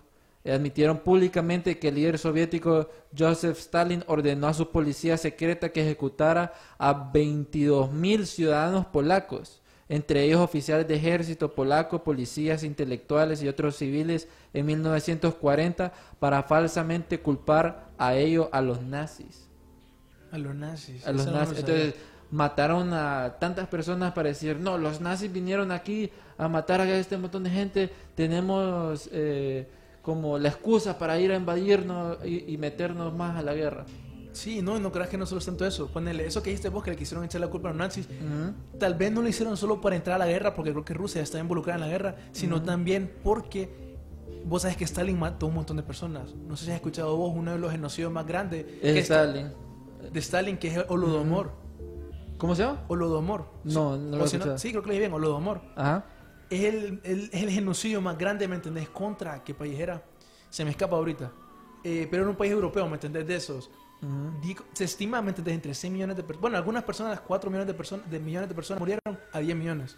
[0.46, 6.54] admitieron públicamente que el líder soviético Joseph Stalin ordenó a su policía secreta que ejecutara
[6.78, 14.28] a 22.000 ciudadanos polacos, entre ellos oficiales de ejército polaco, policías, intelectuales y otros civiles
[14.54, 19.48] en 1940 para falsamente culpar a ello a los nazis
[20.32, 21.06] A los nazis.
[21.08, 21.60] a los no nazis.
[21.60, 21.96] Entonces
[22.30, 27.18] mataron a tantas personas para decir, no, los nazis vinieron aquí a matar a este
[27.18, 29.68] montón de gente, tenemos eh,
[30.02, 33.86] como la excusa para ir a invadirnos y, y meternos más a la guerra.
[34.38, 35.88] Sí, no, no creas que no solo es tanto eso.
[35.88, 38.78] Ponele, eso que dijiste vos, que le quisieron echar la culpa a los nazis, Ujú.
[38.80, 41.22] tal vez no lo hicieron solo para entrar a la guerra, porque creo que Rusia
[41.22, 43.98] está involucrada en la guerra, sino también porque
[44.46, 46.36] vos sabes que Stalin mató a un montón de personas.
[46.36, 49.48] No sé si has escuchado vos uno de los genocidios más grandes Es que Stalin.
[50.12, 51.52] de Stalin, que es Holodomor.
[52.38, 52.84] ¿Cómo se llama?
[52.88, 53.48] Holodomor.
[53.64, 54.58] No, no lo he si escuchado.
[54.60, 55.62] Sí, creo que lo dije bien, Holodomor.
[55.76, 56.06] Ajá.
[56.50, 58.88] Es el, el- el genocidio más grande, ¿me entendés?
[58.90, 60.04] Contra qué país era.
[60.52, 61.32] Se me escapa ahorita.
[61.84, 63.26] Eh, pero era un país europeo, ¿me entendés?
[63.28, 63.70] De esos.
[64.42, 65.56] Digo, se estima, ¿me entendés?
[65.56, 66.42] Entre 6 millones de personas.
[66.42, 69.98] Bueno, algunas personas, 4 millones de, personas de millones de personas murieron a 10 millones.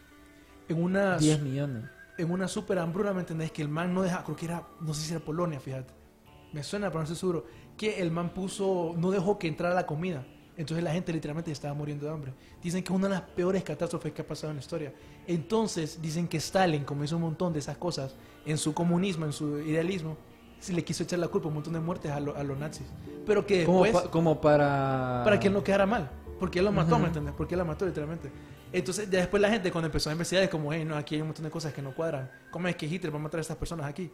[0.69, 1.85] En una, 10 millones.
[2.17, 3.51] en una super hambruna, ¿me entendés?
[3.51, 5.93] Que el man no deja, creo que era, no sé si era Polonia, fíjate.
[6.53, 7.45] Me suena, pero no estoy seguro.
[7.77, 10.25] Que el man puso, no dejó que entrara la comida.
[10.55, 12.33] Entonces la gente literalmente estaba muriendo de hambre.
[12.61, 14.93] Dicen que es una de las peores catástrofes que ha pasado en la historia.
[15.25, 19.31] Entonces dicen que Stalin, como hizo un montón de esas cosas en su comunismo, en
[19.31, 20.17] su idealismo,
[20.59, 22.57] se le quiso echar la culpa a un montón de muertes a, lo- a los
[22.57, 22.85] nazis.
[23.25, 25.21] Pero que Como, después pa- como para...
[25.23, 26.09] para que él no quedara mal.
[26.39, 26.97] Porque él lo mató.
[26.99, 27.33] ¿me entiendes?
[27.37, 28.31] Porque él la mató literalmente.
[28.71, 31.21] Entonces, ya después la gente cuando empezó a investigar es como, hey, no, aquí hay
[31.21, 32.29] un montón de cosas que no cuadran.
[32.51, 34.11] ¿Cómo es que Hitler va a matar a estas personas aquí?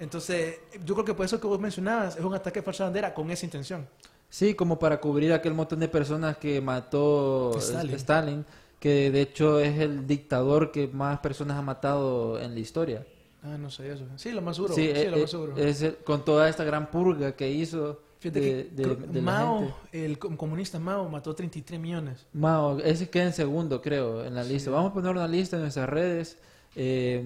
[0.00, 3.14] Entonces, yo creo que por eso que vos mencionabas es un ataque de falsa bandera
[3.14, 3.86] con esa intención.
[4.28, 7.94] Sí, como para cubrir aquel montón de personas que mató Stalin.
[7.94, 8.46] Stalin.
[8.80, 13.06] que de hecho es el dictador que más personas ha matado en la historia.
[13.44, 14.04] Ah, no sé eso.
[14.16, 14.74] Sí, lo más seguro.
[14.74, 15.56] Sí, Sí, eh, lo eh, más seguro.
[15.56, 19.58] es el- con toda esta gran purga que hizo Fíjate de, que de- la Mao,
[19.90, 20.04] gente.
[20.06, 22.26] el com- comunista Mao, mató 33 millones.
[22.32, 24.70] Mao, ese queda en segundo, creo, en la lista.
[24.70, 26.38] Vamos a poner una lista en nuestras redes.
[26.74, 27.22] Eh,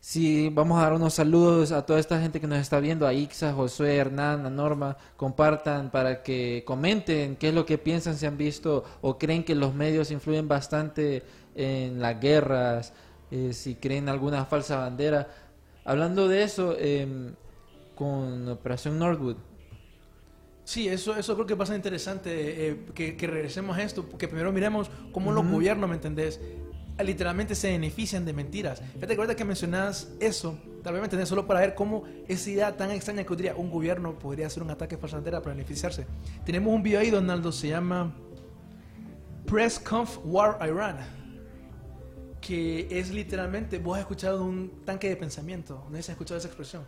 [0.00, 3.14] sí, vamos a dar unos saludos a toda esta gente que nos está viendo, a
[3.14, 4.98] Ixa, Josué, Hernán, a Norma.
[5.16, 9.54] Compartan para que comenten qué es lo que piensan, si han visto o creen que
[9.54, 11.22] los medios influyen bastante
[11.54, 12.92] en las guerras,
[13.30, 15.28] eh, si creen alguna falsa bandera.
[15.84, 17.34] Hablando de eso, em,
[17.94, 19.36] con Operación Northwood,
[20.68, 24.06] Sí, eso, eso creo que va a ser interesante eh, que, que regresemos a esto,
[24.18, 26.42] que primero miremos cómo los gobiernos, ¿me entendés?
[27.02, 28.82] Literalmente se benefician de mentiras.
[28.92, 32.50] Fíjate que ahorita que mencionas eso, tal vez me entendés solo para ver cómo esa
[32.50, 36.06] idea tan extraña que diría un gobierno podría hacer un ataque falsa bandera para beneficiarse.
[36.44, 38.14] Tenemos un video ahí, Donaldo, se llama
[39.46, 40.98] Press Conf War Iran,
[42.48, 46.82] que es literalmente, vos has escuchado un tanque de pensamiento, ¿no has escuchado esa expresión?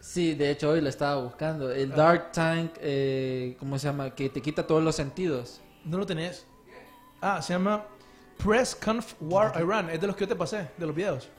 [0.00, 1.72] Sí, de hecho hoy lo estaba buscando.
[1.72, 4.14] El Dark Tank, eh, ¿cómo se llama?
[4.14, 5.62] Que te quita todos los sentidos.
[5.82, 6.44] No lo tenés.
[7.22, 7.86] Ah, se llama
[8.36, 9.88] Press Conf War Iran.
[9.88, 11.30] Es de los que yo te pasé, de los videos.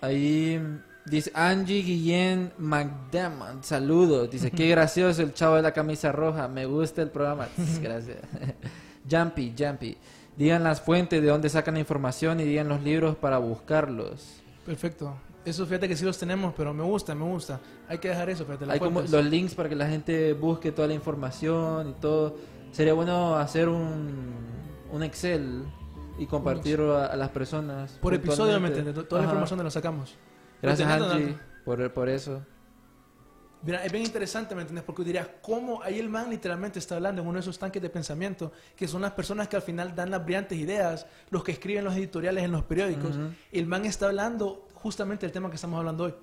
[0.00, 0.62] Ahí
[1.04, 4.30] dice Angie Guillén McDermott, saludos.
[4.30, 6.46] Dice, qué gracioso el chavo de la camisa roja.
[6.46, 7.48] Me gusta el programa.
[7.82, 8.18] Gracias.
[9.10, 9.98] Jumpy, Jumpy.
[10.40, 14.40] Digan las fuentes de dónde sacan la información y digan los libros para buscarlos.
[14.64, 15.14] Perfecto.
[15.44, 17.60] Eso fíjate que sí los tenemos, pero me gusta, me gusta.
[17.86, 18.64] Hay que dejar eso, fíjate.
[18.70, 22.38] Hay como los links para que la gente busque toda la información y todo.
[22.72, 24.32] Sería bueno hacer un,
[24.90, 25.62] un Excel
[26.18, 27.98] y compartirlo a, a las personas.
[28.00, 28.94] Por episodio, ¿me entiendes?
[28.94, 29.32] Toda la Ajá.
[29.32, 30.16] información te la sacamos.
[30.62, 32.40] Gracias, ¿Lo tenés, Angie, por, por eso.
[33.62, 34.84] Mira, es bien interesante, ¿me entiendes?
[34.84, 37.90] Porque dirías, ¿cómo ahí el man literalmente está hablando en uno de esos tanques de
[37.90, 41.84] pensamiento, que son las personas que al final dan las brillantes ideas, los que escriben
[41.84, 43.16] los editoriales en los periódicos?
[43.16, 43.28] Ujú.
[43.52, 46.14] El man está hablando justamente del tema que estamos hablando hoy.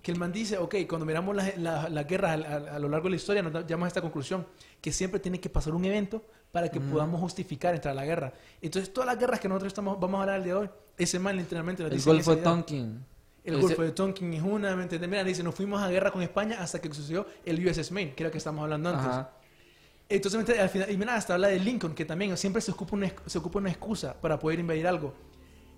[0.00, 2.88] Que el man dice, ok, cuando miramos las la, las guerras a, a- a lo
[2.88, 4.46] largo de la historia, nos llegamos a esta conclusión,
[4.80, 6.22] que siempre tiene que pasar un evento
[6.52, 8.32] para que podamos justificar entrar a la guerra.
[8.62, 11.18] Entonces, todas las guerras que nosotros estamos, vamos a hablar el día de hoy, ese
[11.18, 12.44] man literalmente El dice Golfo de idea.
[12.52, 13.04] Tonkin.
[13.46, 15.08] El Ese- Golfo de Tonkin es una, ¿me entiendes?
[15.08, 18.22] Mira, dice, nos fuimos a guerra con España hasta que sucedió el USS Maine, que
[18.24, 19.06] era lo que estamos hablando antes.
[19.06, 19.30] Ajá.
[20.08, 23.12] Entonces, al final, y mira, hasta habla de Lincoln, que también siempre se ocupa una,
[23.26, 25.14] se ocupa una excusa para poder invadir algo.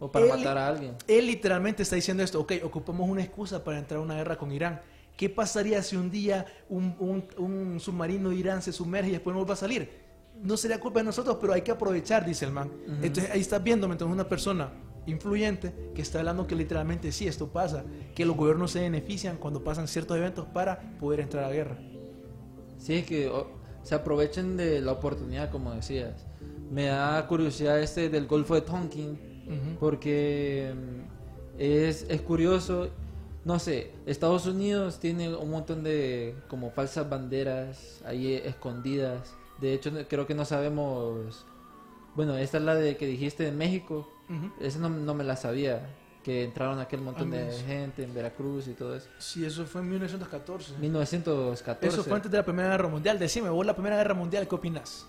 [0.01, 0.95] O para Él- matar a alguien.
[1.07, 4.53] Él literalmente está diciendo esto, ok, ocupamos una excusa para entrar a una guerra con
[4.53, 4.81] Irán.
[5.17, 9.33] ¿Qué pasaría si un día un, un- un submarino de Irán se sumerge y después
[9.35, 9.91] no vuelve a salir?
[10.41, 12.71] No sería culpa de nosotros, pero hay que aprovechar, dice el man.
[13.03, 14.71] Entonces ahí estás viendo, entonces una persona
[15.09, 19.65] influyente que está hablando que literalmente sí, esto pasa, que los gobiernos se benefician cuando
[19.65, 21.79] pasan ciertos eventos para poder entrar a guerra.
[22.79, 23.49] Sí, es que o-
[23.83, 26.27] se aprovechen de la oportunidad, como decías.
[26.71, 29.19] Me da curiosidad este del Golfo de Tonkin,
[29.81, 32.89] porque mm, es, es curioso.
[33.45, 39.35] No sé, Estados Unidos tiene un montón de como falsas banderas ahí escondidas.
[39.61, 41.47] De hecho, creo que no sabemos.
[42.15, 44.07] Bueno, esta es la de que dijiste en México.
[44.29, 44.53] Ujú.
[44.61, 45.87] Esa no, no me la sabía.
[46.25, 47.63] Que entraron aquel montón de Ambos.
[47.63, 49.09] gente en Veracruz y todo eso.
[49.19, 50.77] Sí, eso fue en 1914.
[50.79, 51.87] 1914.
[51.95, 53.19] Eso fue antes de la Primera Guerra Mundial.
[53.19, 55.07] Decime, vos la Primera Guerra Mundial, ¿qué opinas?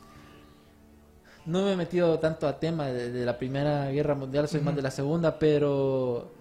[1.46, 4.76] No me he metido tanto a tema de, de la Primera Guerra Mundial, soy más
[4.76, 6.32] de la Segunda, pero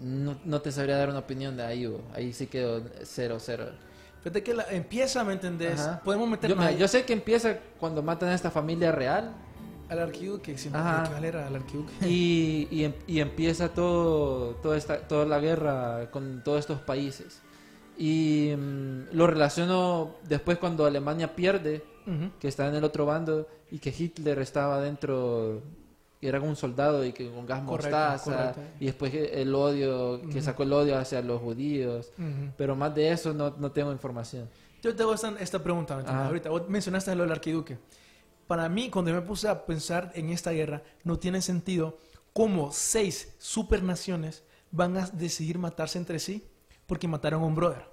[0.00, 1.86] no, no te sabría dar una opinión de ahí.
[1.86, 2.00] bo.
[2.14, 3.66] Ahí sí quedo cero, cero.
[4.20, 5.80] Fíjate que la- empieza, ¿me entendés?
[5.80, 6.00] Ajá.
[6.02, 9.32] Podemos meter yo, yo sé que empieza cuando matan a esta familia real
[9.88, 11.04] al arquiduque, si no Ajá.
[11.08, 11.92] ¿qué vale era al arquiduque.
[12.08, 17.40] y, y, em- y empieza todo, toda, esta, toda la guerra con todos estos países.
[17.98, 22.30] Y mm, lo relaciono después cuando Alemania pierde, Ujú.
[22.38, 25.60] que está en el otro bando y que Hitler estaba dentro,
[26.20, 28.60] que era un soldado y que con gas Correcto, mostaza correcto.
[28.80, 32.12] y después el odio, que sacó el odio hacia los judíos.
[32.18, 32.52] Ujú.
[32.56, 34.48] Pero más de eso no, no tengo información.
[34.82, 35.98] Yo te hago esta, esta pregunta.
[35.98, 36.26] Ajá.
[36.26, 37.78] Ahorita, vos mencionaste lo del arquiduque.
[38.46, 41.98] Para mí, cuando yo me puse a pensar en esta guerra, no tiene sentido
[42.32, 46.46] cómo seis supernaciones van a decidir matarse entre sí
[46.86, 47.84] porque mataron a un brother.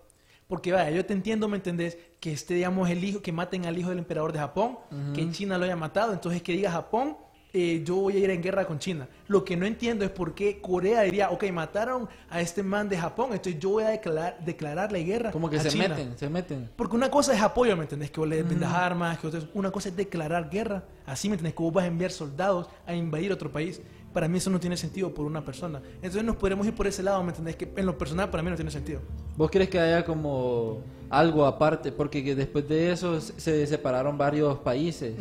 [0.47, 1.97] Porque vaya, yo te entiendo, ¿me entendés?
[2.19, 4.77] Que esté, digamos, el hijo, que maten al hijo del emperador de Japón,
[5.15, 7.17] que China lo haya matado, entonces que diga Japón,
[7.55, 9.07] eh, yo voy a ir en guerra con China.
[9.27, 12.97] Lo que no entiendo es por qué Corea diría, ok, mataron a este man de
[12.97, 15.89] Japón, entonces yo voy a declarar, declararle guerra Como que a se China.
[15.89, 16.69] meten, se meten.
[16.75, 18.09] Porque una cosa es apoyo, ¿me entendés?
[18.09, 20.83] Que vos le vendas armas, que otra- una cosa es declarar guerra.
[21.05, 21.53] Así, ¿me entendés?
[21.55, 23.81] Que vos vas a enviar soldados a invadir otro país.
[24.13, 25.81] Para mí eso no tiene sentido por una persona.
[25.95, 27.55] Entonces nos podemos ir por ese lado, ¿me entendés?
[27.55, 29.01] Que en lo personal para mí no tiene sentido.
[29.35, 31.91] ¿Vos crees que haya como algo aparte?
[31.91, 35.15] Porque que después de eso se- se separaron varios países.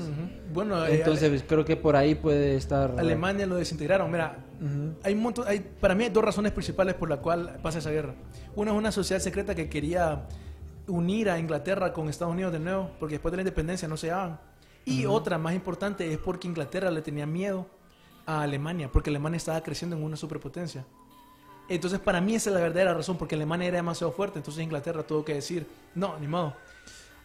[0.52, 2.90] Bueno, eh, Entonces creo que por ahí puede estar...
[2.92, 4.10] Ale- Alemania lo desintegraron.
[4.10, 4.44] Mira,
[5.02, 7.90] hay un montón, hay, para mí hay dos razones principales por la cual pasa esa
[7.90, 8.14] guerra.
[8.54, 10.26] Una es una sociedad secreta que quería
[10.86, 14.08] unir a Inglaterra con Estados Unidos de nuevo, porque después de la independencia no se
[14.08, 14.38] llevaban.
[14.84, 17.66] Y otra más importante es porque Inglaterra le tenía miedo
[18.26, 20.84] a Alemania, porque Alemania estaba creciendo en una superpotencia.
[21.68, 25.02] Entonces para mí esa es la verdadera razón, porque Alemania era demasiado fuerte, entonces Inglaterra
[25.04, 26.54] tuvo que decir, no, ni modo.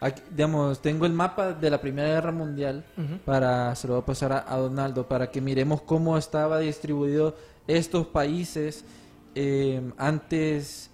[0.00, 2.84] Aquí, digamos, tengo el mapa de la Primera Guerra Mundial
[3.24, 7.36] para, se lo voy a pasar a, a Donaldo, para que miremos cómo estaba distribuido
[7.66, 8.84] estos países
[9.34, 10.90] eh, antes,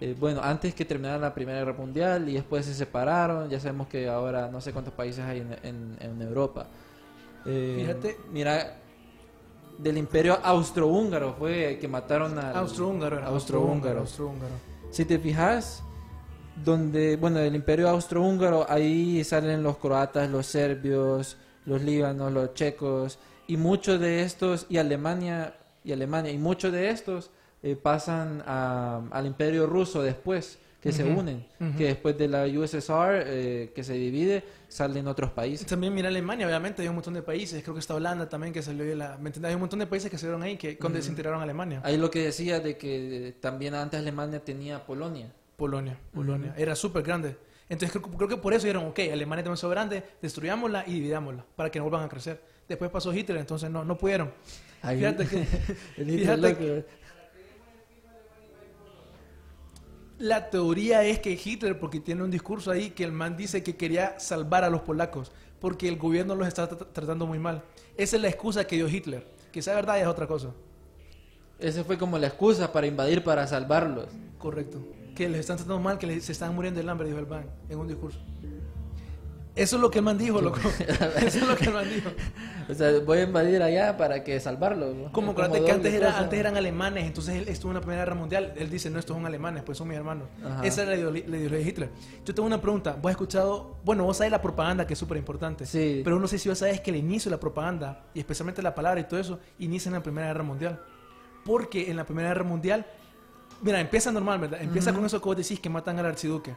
[0.00, 3.48] eh, bueno, antes que terminara la Primera Guerra Mundial y después se separaron.
[3.48, 6.66] Ya sabemos que ahora no sé cuántos países hay en, en- en Europa.
[7.46, 8.16] Eh, Fíjate.
[8.32, 8.76] Mira,
[9.78, 13.26] del Imperio Austrohúngaro fue que mataron al Austrohúngaro era.
[13.26, 14.00] Austrohúngaro.
[14.00, 14.54] Austrohúngaro.
[14.90, 15.82] Si te fijas,
[16.64, 23.18] donde, bueno, el imperio austrohúngaro, ahí salen los croatas, los serbios, los líbanos, los checos,
[23.46, 27.30] y muchos de estos, y Alemania, y Alemania, y muchos de estos
[27.62, 31.78] eh, pasan a- al imperio ruso después, que se Ujú, unen, ujú.
[31.78, 35.64] que después de la USSR, eh, que se divide, salen otros países.
[35.66, 38.62] También mira Alemania, obviamente hay un montón de países, creo que está Holanda también que
[38.62, 39.16] salió de la...
[39.18, 39.50] ¿Me entiendes?
[39.50, 41.80] Hay un montón de países que salieron ahí que cuando desintegraron Alemania.
[41.84, 45.30] Ahí lo que decía de que eh, también antes Alemania tenía Polonia.
[45.56, 46.52] Polonia, Polonia.
[46.58, 47.36] Era súper grande.
[47.68, 51.44] Entonces creo, creo que por eso dijeron, ok, Alemania es demasiado grande, destruyámosla y dividámosla
[51.54, 52.40] para que no vuelvan a crecer.
[52.68, 54.32] Después pasó Hitler, entonces no, no pudieron.
[54.82, 55.44] Ahí- Fíjate que,
[56.04, 56.84] fíjate que
[60.22, 63.76] la teoría es que Hitler, porque tiene un discurso ahí, que el man dice que
[63.76, 67.62] quería salvar a los polacos, porque el gobierno los está tra- tratando muy mal.
[67.96, 69.26] Esa es la excusa que dio Hitler.
[69.50, 70.50] Que sea verdad es otra cosa.
[71.58, 74.06] Esa fue como la excusa para invadir, para salvarlos.
[74.38, 74.78] Correcto.
[75.16, 77.44] Que les están tratando mal, que les- se están muriendo del hambre, dijo el man
[77.68, 78.18] en un discurso.
[79.54, 80.60] Eso es lo que el man dijo, loco.
[81.18, 82.10] Eso es lo que el man dijo.
[82.70, 84.94] O sea, voy a invadir allá para que salvarlos.
[84.94, 85.12] ¿no?
[85.12, 88.14] Como acuérdate que antes, era, antes eran alemanes, entonces él estuvo en la Primera Guerra
[88.14, 88.54] Mundial.
[88.56, 90.28] Él dice, no, estos son alemanes, pues son mis hermanos.
[90.42, 90.64] Ajá.
[90.64, 91.90] Esa era la ideología de Hitler.
[92.24, 92.92] Yo tengo una pregunta.
[92.92, 93.76] ¿Vos has escuchado?
[93.84, 95.66] Bueno, vos sabés la propaganda, que es súper importante.
[95.66, 96.02] Sí.
[96.04, 98.74] Pero no sé si vos sabés que el inicio de la propaganda, y especialmente la
[98.74, 100.80] palabra y todo eso, inicia en la Primera Guerra Mundial.
[101.44, 102.86] Porque en la Primera Guerra Mundial,
[103.60, 104.62] mira, empieza normal, ¿verdad?
[104.62, 106.54] Empieza con eso que vos decís que matan al archiduque.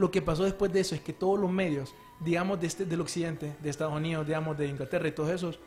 [0.00, 3.02] Lo que pasó después de eso es que todos los medios, digamos, de este, del
[3.02, 5.58] occidente, de Estados Unidos, digamos, de Inglaterra y todos esos,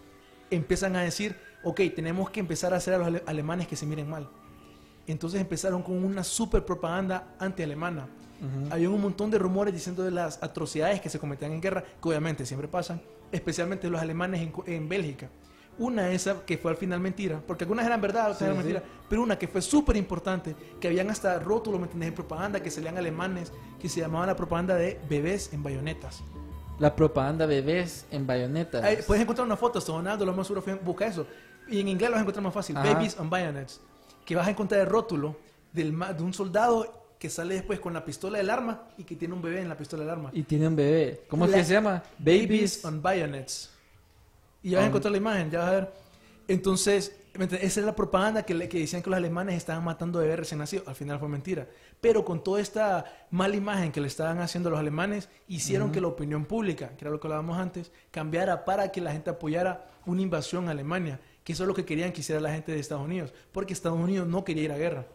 [0.49, 3.85] empiezan a decir, ok, tenemos que empezar a hacer a los ale- alemanes que se
[3.85, 4.27] miren mal.
[5.05, 8.07] Entonces empezaron con una super propaganda anti-alemana.
[8.71, 12.09] Había un montón de rumores diciendo de las atrocidades que se cometían en guerra, que
[12.09, 15.29] obviamente siempre pasan, especialmente los alemanes en Bélgica.
[15.79, 18.63] Una esa que fue al final mentira, porque algunas eran verdad, otras Sí, eran sí.
[18.63, 22.09] mentira, pero una que fue súper importante, que habían hasta rótulos, ¿me entendés?
[22.09, 26.23] En propaganda, que salían alemanes, que se llamaba la propaganda de bebés en bayonetas.
[26.79, 28.83] La propaganda bebés en bayonetas.
[28.83, 31.25] Ahí puedes encontrar una foto, Donaldo, lo más seguro fue- busca eso.
[31.67, 32.93] Y en inglés lo vas a encontrar más fácil, Ajá.
[32.93, 33.81] Babies on Bayonets.
[34.25, 35.35] Que vas a encontrar el rótulo
[35.71, 39.33] del, de un soldado que sale después con la pistola del arma y que tiene
[39.33, 40.29] un bebé en la pistola del arma.
[40.33, 41.23] Y tiene un bebé.
[41.29, 42.03] ¿Cómo es que se llama?
[42.19, 42.83] Babies.
[42.85, 43.71] on Bayonets.
[44.63, 45.93] Y ya vas a On- encontrar la imagen, ya vas a ver.
[46.47, 47.15] Entonces,
[47.61, 50.59] esa es la propaganda que, le- que decían que los alemanes estaban matando bebés recién
[50.59, 50.87] nacidos.
[50.87, 51.67] Al final fue mentira.
[52.01, 56.01] Pero con toda esta mala imagen que le estaban haciendo a los alemanes, hicieron que
[56.01, 59.87] la opinión pública, que era lo que hablábamos antes, cambiara para que la gente apoyara
[60.05, 61.19] una invasión a Alemania.
[61.43, 63.33] Que eso es lo que querían que hiciera la gente de Estados Unidos.
[63.51, 65.05] Porque Estados Unidos no quería ir a guerra.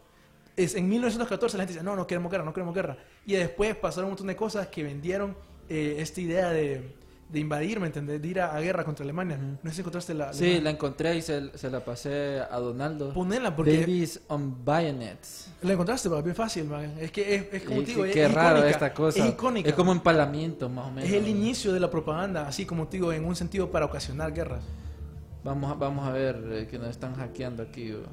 [0.57, 2.97] es, en 1914 la gente dice, no, no queremos guerra, no queremos guerra.
[3.25, 5.35] Y después pasaron un montón de cosas que vendieron
[5.69, 6.95] eh, esta idea de,
[7.29, 8.19] de invadir, ¿me entendés?
[8.21, 9.37] De ir a, a guerra contra Alemania.
[9.37, 10.33] No sé si encontraste la...
[10.33, 13.13] Sí, la encontré y se, se la pasé a Donaldo.
[13.13, 13.79] Ponela porque...
[13.81, 15.51] Babies on Bayonets.
[15.61, 16.95] La encontraste, bien fácil, man.
[16.99, 19.19] Es que es, es como Y digo, qué, es, raro icónica, esta cosa.
[19.19, 19.69] Es icónica.
[19.69, 21.07] Es como empalamiento, más o menos.
[21.07, 24.33] Es el inicio de la propaganda, así como te digo, en un sentido para ocasionar
[24.33, 24.63] guerras.
[25.43, 27.91] Vamos a, vamos a ver eh, que nos están hackeando aquí.
[27.91, 28.09] bro.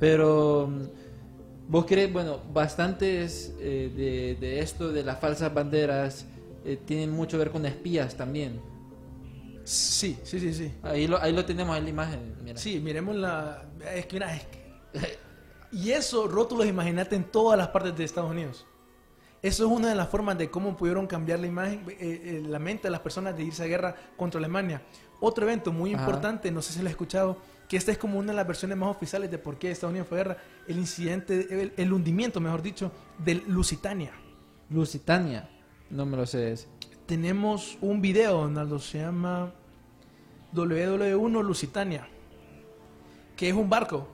[0.00, 2.10] Pero, mm, ¿vos crees?
[2.10, 6.26] Bueno, bastantes eh, de, de esto, de las falsas banderas,
[6.64, 8.60] eh, tienen mucho que ver con espías también.
[9.64, 10.72] Sí, sí, sí, sí.
[10.82, 12.36] Ahí lo, ahí lo tenemos en la imagen.
[12.42, 12.58] Mira.
[12.58, 13.64] Sí, miremos la...
[13.94, 15.18] Es que, mira, es que...
[15.72, 18.66] Y eso, rótulos, imagínate en todas las partes de Estados Unidos.
[19.40, 22.58] Eso es una de las formas de cómo pudieron cambiar la imagen, eh, eh, la
[22.58, 24.82] mente de las personas de irse a guerra contra Alemania.
[25.18, 26.02] Otro evento muy Ajá.
[26.02, 28.76] importante, no sé si lo has escuchado, que esta es como una de las versiones
[28.76, 30.36] más oficiales de por qué Estados Unidos fue a guerra,
[30.68, 34.12] el incidente, el, el hundimiento, mejor dicho, del Lusitania.
[34.68, 35.48] Lusitania.
[35.92, 36.68] No me lo sé ese.
[37.06, 39.52] Tenemos un video, Donaldo, se llama
[40.54, 42.08] WW1 Lusitania,
[43.36, 44.08] que es un barco.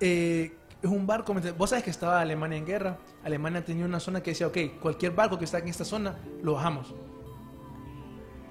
[0.00, 4.22] Eh, es un barco, vos sabes que estaba Alemania en guerra, Alemania tenía una zona
[4.22, 6.94] que decía, ok, cualquier barco que está en esta zona, lo bajamos.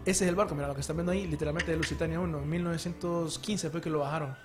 [0.06, 2.50] Ese es el barco, mira lo que están viendo ahí, literalmente de Lusitania 1, en
[2.50, 4.36] 1915 fue que lo bajaron.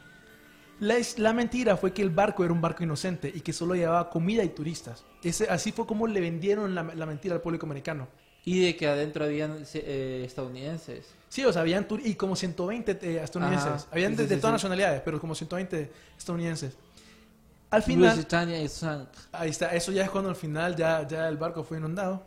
[0.81, 4.43] La, mentira fue que el barco era un barco inocente y que solo llevaba comida
[4.43, 5.05] y turistas.
[5.23, 8.09] Ese, así fue como le vendieron la, la mentira al público americano.
[8.45, 11.15] Y de que adentro habían eh, estadounidenses.
[11.29, 13.85] Sí, o sea, habían y como 120 eh, estadounidenses.
[13.85, 14.55] Ajá, Habían sí, de, sí, de sí, todas sí.
[14.65, 16.77] nacionalidades, pero como 120 estadounidenses.
[17.71, 19.09] Al final, Lusitania y sank.
[19.33, 22.27] ahí está, eso ya es cuando al final ya, ya el barco fue inundado.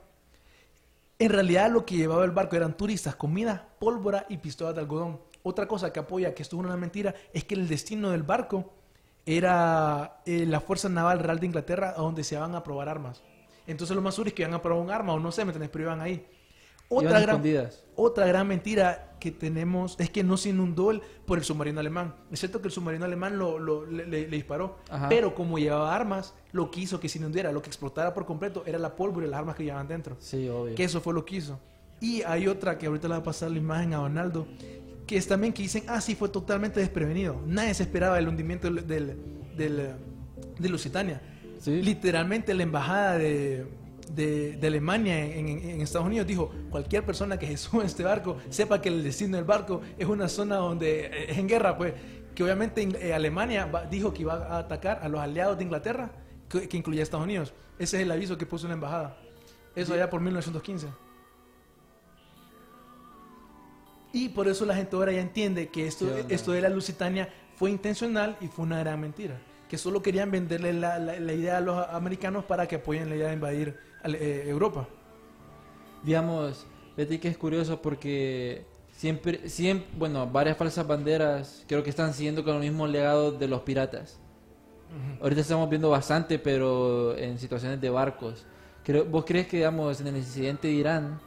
[1.20, 5.20] En realidad lo que llevaba el barco eran turistas, comida, pólvora y pistolas de algodón.
[5.48, 8.74] Otra cosa que apoya que esto es una mentira es que el destino del barco
[9.26, 13.22] era eh, la Fuerza Naval Real de Inglaterra a donde se iban a probar armas.
[13.68, 15.70] Entonces los más seguros que iban a probar un arma o no sé, ¿me entendés?
[15.72, 16.26] Pero iban ahí.
[16.90, 17.84] Otra Iban gran, escondidas.
[17.96, 22.16] otra gran mentira que tenemos es que no se inundó el- por el submarino alemán.
[22.32, 25.10] Es cierto que el submarino alemán lo, lo- le, le- le disparó, Ajá.
[25.10, 28.64] pero como llevaba armas, lo que hizo que se inundara, lo que explotara por completo
[28.66, 30.16] era la pólvora y las armas que llevaban dentro.
[30.20, 30.74] Sí, obvio.
[30.76, 31.60] Que eso fue lo que hizo.
[32.02, 34.46] Y hay otra que ahorita le va a pasar la imagen a Donaldo,
[35.06, 37.42] que es también que dicen, ah, sí, fue totalmente desprevenido.
[37.46, 39.18] Nadie se esperaba el hundimiento del, del,
[39.58, 39.94] del-
[40.60, 41.22] de Lusitania.
[41.60, 41.82] Sí.
[41.82, 43.66] Literalmente la embajada de,
[44.14, 47.86] de- de Alemania en, en- en Estados Unidos dijo, cualquier persona que se suba a
[47.86, 51.48] este barco, sepa que el destino del barco es una zona donde eh, es en
[51.48, 51.94] guerra, pues,
[52.34, 56.12] que obviamente eh, Alemania va- dijo que iba a atacar a los aliados de Inglaterra,
[56.50, 57.54] que, que incluía a Estados Unidos.
[57.80, 59.18] Ese es el aviso que puso la embajada.
[59.76, 60.88] Eso allá por 1915.
[64.16, 67.70] Y por eso la gente ahora ya entiende que esto, esto de la Lusitania fue
[67.70, 69.36] intencional y fue una gran mentira.
[69.68, 73.16] Que solo querían venderle la, la- la idea a los americanos para que apoyen la
[73.18, 73.76] idea de invadir
[74.06, 74.88] eh, Europa.
[76.04, 82.14] Digamos, Betty que es curioso porque siempre, siempre, bueno, varias falsas banderas creo que están
[82.14, 84.20] siguiendo con el mismo legado de los piratas.
[85.22, 88.46] Ahorita estamos viendo bastante, pero en situaciones de barcos.
[88.84, 91.20] Creo, ¿Vos crees que, digamos, en el incidente de Irán,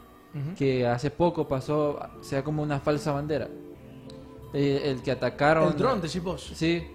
[0.57, 3.49] Que hace poco pasó, sea como una falsa bandera?
[4.55, 5.69] Eh, el que atacaron...
[5.73, 6.53] El dron de Chipos.
[6.55, 6.87] Sí.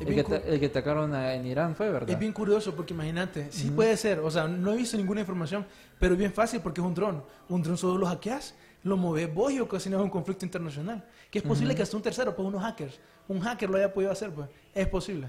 [0.00, 2.10] El que, el que atacaron a- en Irán fue, ¿verdad?
[2.10, 5.64] Es bien curioso porque imagínate, sí puede ser, o sea, no he visto ninguna información,
[6.00, 7.22] pero es bien fácil porque es un dron.
[7.48, 11.04] Un dron solo lo hackeas, lo mueves vos y ocasionas un conflicto internacional.
[11.30, 12.98] Que es posible que hasta un tercero, pues unos hackers,
[13.28, 15.28] un hacker lo haya podido hacer, pues es posible.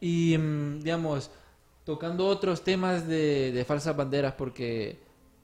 [0.00, 1.30] Y, mm, digamos,
[1.84, 4.98] tocando otros temas de, de falsas banderas, porque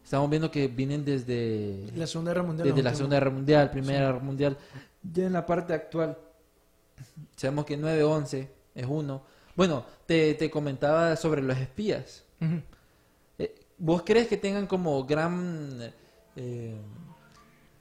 [0.04, 2.68] estamos viendo que vienen desde, La Segunda Guerra Mundial.
[2.68, 2.94] desde la.
[2.94, 4.58] Segunda Guerra Mundial, Primera Guerra Mundial.
[5.02, 6.16] Ya en la parte actual,
[7.34, 9.22] sabemos que 9-11 es uno.
[9.56, 12.24] Bueno, te, te comentaba sobre los espías.
[13.38, 15.92] Eh, ¿Vos crees que tengan como gran,
[16.36, 16.76] eh,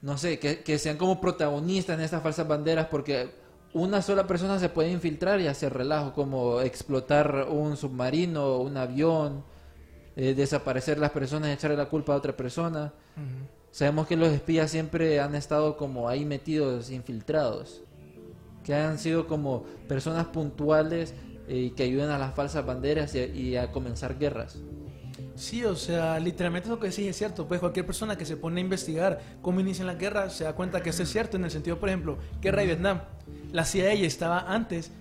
[0.01, 2.87] no sé, que, que sean como protagonistas en estas falsas banderas?
[2.87, 3.31] Porque
[3.73, 9.43] una sola persona se puede infiltrar y hacer relajo, como explotar un submarino, un avión,
[10.15, 12.93] eh, desaparecer las personas echarle la culpa a otra persona.
[13.71, 17.81] Sabemos que los espías siempre han estado como ahí metidos, infiltrados,
[18.63, 21.13] que han sido como personas puntuales
[21.47, 24.59] eh, y que ayudan a las falsas banderas y a- y a comenzar guerras.
[25.35, 27.47] Sí, o sea, literalmente lo que decís es cierto.
[27.47, 30.81] Pues cualquier persona que se pone a investigar cómo inician las guerras se da cuenta
[30.83, 31.37] que eso es cierto.
[31.37, 33.01] En el sentido, por ejemplo, guerra de Vietnam.
[33.51, 34.91] La CIA estaba antes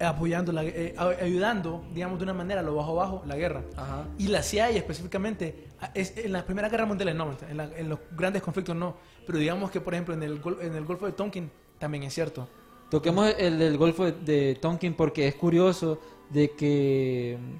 [0.00, 3.62] apoyando, la, eh, ayudando, digamos, de una manera, lo bajo bajo, la guerra.
[3.76, 4.04] Ajá.
[4.18, 7.98] Y la CIA específicamente, es, en la Primera Guerra Mundial no, en, la- en los
[8.16, 8.96] grandes conflictos no.
[9.26, 12.48] Pero digamos que, por ejemplo, en el, en el Golfo de Tonkin también es cierto.
[12.90, 17.56] Toquemos el del Golfo de, de Tonkin porque es curioso de que mm,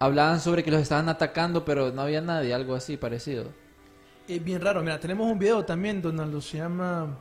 [0.00, 3.46] hablaban sobre que los estaban atacando, pero no había nadie, algo así parecido.
[4.28, 4.80] Es bien raro.
[4.82, 7.18] Mira, tenemos un video también, Donaldo, se llama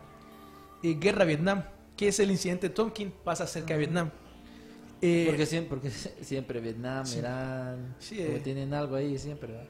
[0.84, 1.64] eh, Guerra Vietnam,
[1.98, 4.12] que es el incidente Tonkin, pasa cerca de Vietnam.
[5.06, 5.90] Eh, Porque siempre, porque
[6.22, 7.20] siempre Vietnam, Sí.
[7.20, 8.40] Irán, Sí, eh.
[8.44, 9.52] tienen algo ahí siempre.
[9.52, 9.68] ¿verdad?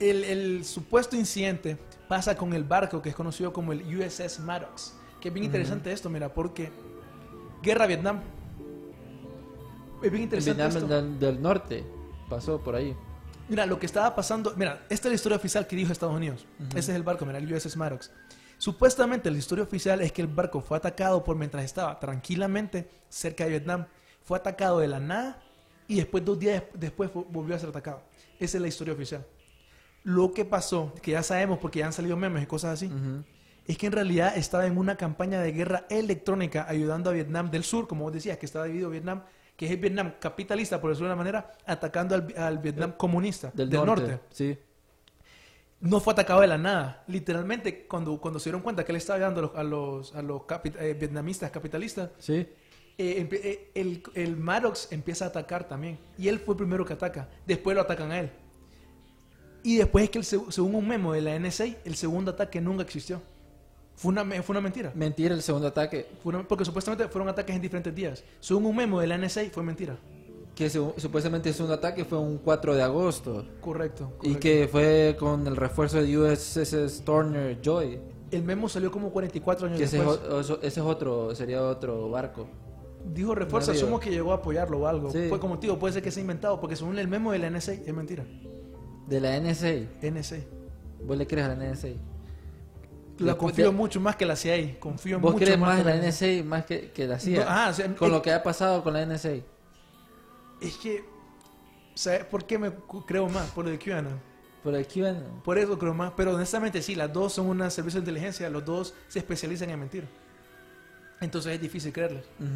[0.00, 1.76] el, el supuesto incidente
[2.08, 4.94] pasa con el barco que es conocido como el USS Maddox.
[5.20, 6.70] Que es bien interesante esto, mira, porque
[7.62, 8.20] Guerra Vietnam.
[10.02, 10.94] Es bien interesante Vietnam esto.
[10.94, 11.84] del, del norte
[12.28, 12.94] pasó por ahí.
[13.48, 14.54] Mira, lo que estaba pasando.
[14.56, 16.46] Mira, esta es la historia oficial que dijo Estados Unidos.
[16.70, 18.10] Ese es el barco, mira, el USS Maddox.
[18.58, 23.44] Supuestamente la historia oficial es que el barco fue atacado por mientras estaba tranquilamente cerca
[23.44, 23.86] de Vietnam.
[24.28, 25.40] Fue atacado de la nada
[25.86, 28.02] y después, dos días después, volvió a ser atacado.
[28.38, 29.24] Esa es la historia oficial.
[30.04, 32.90] Lo que pasó, que ya sabemos porque ya han salido memes y cosas así,
[33.66, 37.64] es que en realidad estaba en una campaña de guerra electrónica ayudando a Vietnam del
[37.64, 39.22] Sur, como vos decías, que estaba dividido Vietnam,
[39.56, 43.50] que es el Vietnam capitalista, por decirlo de una manera, atacando al, al Vietnam comunista
[43.54, 44.02] Del, del, norte.
[44.08, 44.20] norte.
[44.30, 44.58] Sí.
[45.80, 47.02] No fue atacado de la nada.
[47.06, 50.22] Literalmente, cuando, cuando se dieron cuenta que él estaba ayudando a los, a los, a
[50.22, 52.46] los capi- eh, vietnamistas capitalistas, Sí.
[52.98, 55.98] Eh, eh, el, el Maddox empieza a atacar también.
[56.18, 57.28] Y él fue el primero que ataca.
[57.46, 58.30] Después lo atacan a él.
[59.62, 62.60] Y después es que, el seg- según un memo de la NSA, el segundo ataque
[62.60, 63.20] nunca existió.
[63.96, 64.92] Fue una, me- fue una mentira.
[64.94, 66.06] Mentira el segundo ataque.
[66.22, 68.22] Fue una- porque supuestamente fueron ataques en diferentes días.
[68.40, 69.96] Según un memo de la NSA, fue mentira.
[70.54, 73.44] Que su- supuestamente el segundo ataque fue un 4 de agosto.
[73.60, 74.12] Correcto.
[74.22, 77.98] Y que fue con el refuerzo de USS Turner Joy.
[78.30, 80.40] El memo salió como 44 años Que ese es, después.
[80.44, 82.46] eso- ese es otro, sería otro barco.
[83.12, 83.84] Dijo refuerzo, Navío.
[83.84, 85.10] asumo que llegó a apoyarlo o algo.
[85.10, 85.26] Sí.
[85.28, 87.72] Fue como, tío, puede ser que sea inventado, porque según el memo de la NSA,
[87.72, 88.24] es mentira.
[89.06, 89.88] De la NSA.
[90.02, 90.36] NSA.
[91.02, 91.88] ¿Vos le crees a la NSA?
[93.18, 94.78] La confío mucho más que la CIA.
[94.78, 97.44] Confío ¿Vos mucho crees más más que en la NSA más que, que la CIA?
[97.44, 99.38] No, o sea, con lo que ha pasado con la NSA.
[100.60, 101.04] Es que,
[101.94, 102.72] ¿sabes por qué me
[103.06, 103.50] creo más?
[103.50, 104.20] Por lo de QAnon.
[104.62, 105.40] Por el QAnon.
[105.42, 106.12] Por eso creo más.
[106.16, 108.48] Pero honestamente, sí, las dos son un servicio de inteligencia.
[108.50, 110.08] Los dos se especializan en mentir.
[111.20, 112.24] Entonces es difícil creerles.
[112.38, 112.50] Pues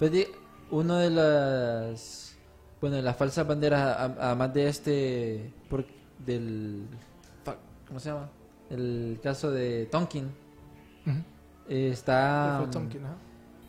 [0.00, 0.26] di-
[0.70, 2.36] uno de las
[2.80, 5.86] bueno de las falsas banderas además de este por-
[6.18, 6.86] del
[7.86, 8.28] ¿cómo se llama?
[8.70, 10.30] el caso de Tonkin
[11.68, 13.14] está Tonkin, ajá.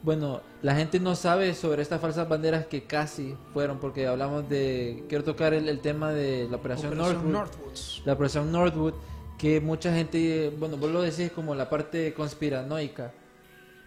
[0.04, 5.06] bueno la gente no sabe sobre estas falsas banderas que casi fueron porque hablamos de
[5.08, 8.02] quiero tocar el, el tema de la operación, Operación Northwood Northwoods.
[8.06, 8.94] la operación Northwood,
[9.38, 13.12] que mucha gente, bueno, vos lo decís como la parte conspiranoica,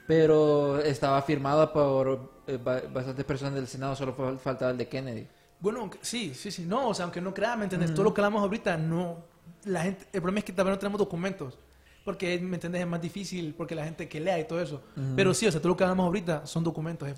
[0.09, 5.27] pero estaba firmada por eh, ba- bastantes personas del Senado, solo faltaba el de Kennedy.
[5.61, 6.65] Bueno, sí, sí, sí.
[6.67, 7.93] No, o sea, aunque no crea, ¿me entiendes?
[7.93, 9.19] Todo lo que hablamos ahorita, no.
[9.67, 11.59] La gente, el problema es que también no tenemos documentos.
[12.07, 12.81] Porque, ¿me entiendes?
[12.81, 14.81] Es más difícil porque la gente que lea y todo eso.
[15.15, 17.15] Pero sí, o sea, todo lo que hablamos ahorita son documentos, es.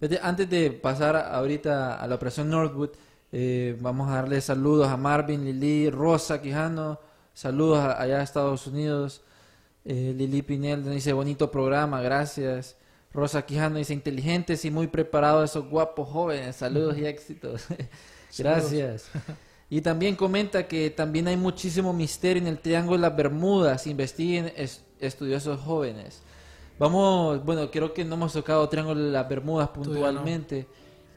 [0.00, 2.90] Fíjate, Antes de pasar ahorita a la operación Northwood,
[3.30, 6.98] eh, vamos a darle saludos a Marvin, Lili, Rosa Quijano,
[7.34, 9.22] saludos a- allá a Estados Unidos.
[9.84, 12.76] Eh, Lili Pinel dice bonito programa, gracias.
[13.12, 17.66] Rosa Quijano dice inteligentes y muy preparados esos guapos jóvenes, saludos y éxitos.
[18.38, 19.08] gracias.
[19.68, 24.52] Y también comenta que también hay muchísimo misterio en el Triángulo de las Bermudas, investiguen
[24.56, 26.22] es- estudiosos jóvenes.
[26.78, 29.82] Vamos, bueno, creo que no hemos tocado Triángulo de las Bermudas no.
[29.82, 30.66] puntualmente,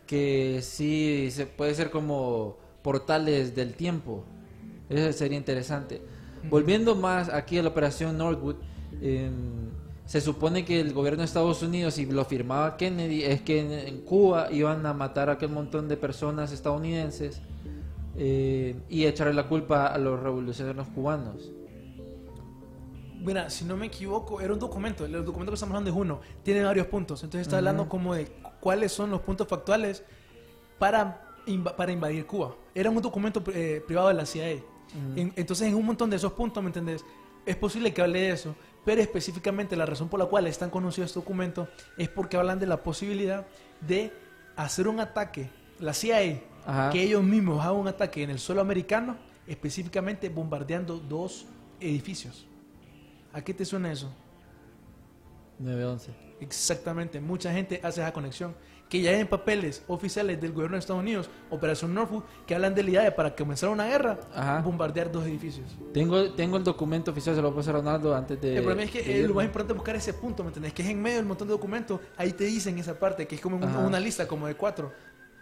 [0.05, 4.24] que sí se puede ser como portales del tiempo.
[4.89, 6.01] Eso sería interesante.
[6.50, 8.56] Volviendo más aquí a la operación Northwood,
[9.02, 9.70] em,
[10.06, 13.72] se supone que el gobierno de Estados Unidos, y lo firmaba Kennedy, es que en,
[13.72, 17.41] en Cuba iban a matar a aquel montón de personas estadounidenses
[18.18, 21.52] eh, y echarle la culpa a los revolucionarios cubanos.
[23.20, 25.06] Mira, si no me equivoco, era un documento.
[25.06, 26.22] El documento que estamos hablando es uno.
[26.43, 27.24] Tiene varios puntos.
[27.24, 30.04] Entonces está hablando como de cuáles son los puntos factuales
[30.78, 31.36] para,
[31.76, 32.56] para invadir Cuba.
[32.74, 34.60] Era un documento eh, privado de la CIA.
[35.16, 37.04] En- entonces, en un montón de esos puntos, ¿me entendés?
[37.46, 40.70] Es posible que hable de eso, pero específicamente la razón por la cual es tan
[40.70, 41.68] conocido este documento
[41.98, 43.46] es porque hablan de la posibilidad
[43.82, 44.12] de
[44.56, 46.89] hacer un ataque, la CIA, Ajá.
[46.91, 49.18] que ellos mismos hagan un ataque en el suelo americano,
[49.48, 51.46] específicamente bombardeando dos
[51.80, 52.48] edificios.
[53.34, 54.10] ¿A qué te suena eso?
[55.62, 56.10] 9-11.
[56.39, 58.56] Exactamente, mucha gente hace esa conexión.
[58.89, 62.75] Que ya hay en papeles oficiales del gobierno de Estados Unidos, Operación Norfolk, que hablan
[62.75, 64.61] de la idea de para comenzar una guerra, Ajá.
[64.61, 65.75] bombardear dos edificios.
[65.91, 68.57] Tengo, tengo el documento oficial, se lo voy a pasar a Ronaldo antes de...
[68.57, 70.71] el problema es que eh, lo más importante es buscar ese punto, ¿me entendés?
[70.71, 73.41] Que es en medio del montón de documentos, ahí te dicen esa parte, que es
[73.41, 73.79] como un- Ajá.
[73.79, 74.91] una lista como de cuatro.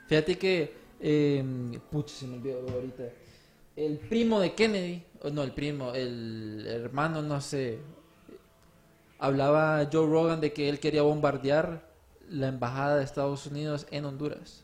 [0.07, 1.43] Fíjate que, eh,
[1.91, 3.03] pucha, se me olvidó ahorita.
[3.75, 7.79] El primo de Kennedy, no, el primo, el hermano, no sé.
[9.19, 11.92] Hablaba Joe Rogan de que él quería bombardear
[12.33, 14.63] la embajada de Estados Unidos en Honduras.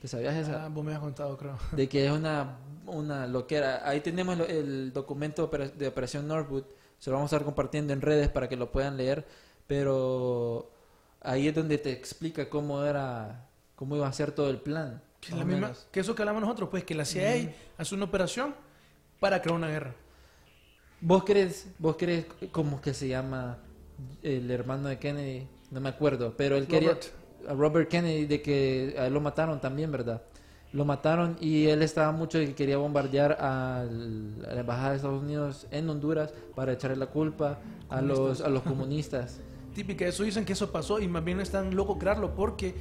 [0.00, 0.64] ¿Te sabías esa?
[0.64, 1.58] Ah, vos me has contado, creo.
[1.72, 2.56] de que es una,
[2.86, 3.82] una loquera.
[3.88, 6.64] Ahí tenemos el documento de opera- de Operación Northwood.
[7.00, 9.26] Se lo vamos a estar compartiendo en redes para que lo puedan leer.
[9.66, 10.70] Pero
[11.20, 15.02] ahí es donde te explica cómo era, cómo iba a ser todo el plan.
[15.20, 18.04] Que, es la misma, que eso que hablamos nosotros, pues que la CIA hace una
[18.04, 18.54] operación
[19.18, 19.94] para crear una guerra.
[21.00, 23.58] ¿Vos crees, vos crees cómo que se llama
[24.22, 25.48] el hermano de Kennedy?
[25.70, 27.04] No me acuerdo, pero él quería Robert.
[27.48, 30.22] a Robert Kennedy de que a él lo mataron también, ¿verdad?
[30.72, 35.22] Lo mataron y él estaba mucho que quería bombardear al- a la embajada de Estados
[35.22, 37.58] Unidos en Honduras para echarle la culpa
[37.88, 39.40] a los a los comunistas.
[39.74, 42.74] Típica, eso dicen que eso pasó y más bien están locos crearlo porque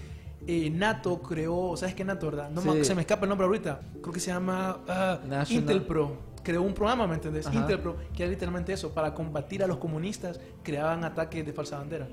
[0.47, 2.49] eh, NATO creó, ¿sabes qué NATO, verdad?
[2.49, 2.85] No me- Sí.
[2.85, 3.81] se me escapa el nombre ahorita.
[4.01, 4.79] Creo que se llama
[5.27, 6.17] National- Intel Pro.
[6.43, 7.45] Creó un programa, ¿me entendés?
[7.47, 7.57] Ajá.
[7.57, 11.77] Intel Pro, que era literalmente eso, para combatir a los comunistas, creaban ataques de falsa
[11.77, 12.07] bandera.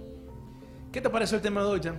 [0.95, 1.97] ¿Qué te pareció el tema de hoy, Jan?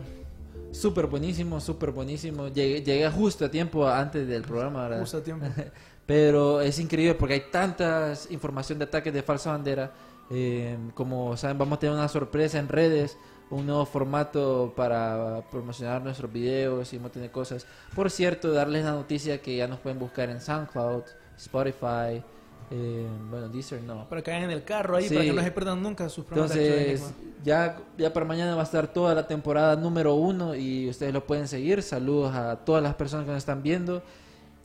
[0.72, 2.48] Súper buenísimo, súper buenísimo.
[2.48, 5.02] Llegué, llegué justo a tiempo antes del programa, ¿verdad?
[5.02, 5.46] Justo a tiempo.
[6.06, 9.92] Pero es increíble porque hay tantas información de ataques de falsa bandera.
[10.30, 13.18] Eh, como saben, vamos a tener una sorpresa en redes,
[13.50, 17.68] un nuevo formato para promocionar nuestros videos y un montón de cosas.
[17.94, 21.04] Por cierto, darles la noticia que ya nos pueden buscar en SoundCloud,
[21.36, 22.24] Spotify,
[22.72, 24.08] eh, bueno, Deezer no.
[24.10, 25.14] Para que vayan en el carro ahí, Sí.
[25.14, 27.14] para que no se pierdan nunca sus programas Entonces,
[27.44, 31.26] ya, ya para mañana va a estar toda la temporada número uno y ustedes lo
[31.26, 31.84] pueden seguir.
[31.84, 34.02] Saludos a todas las personas que nos están viendo.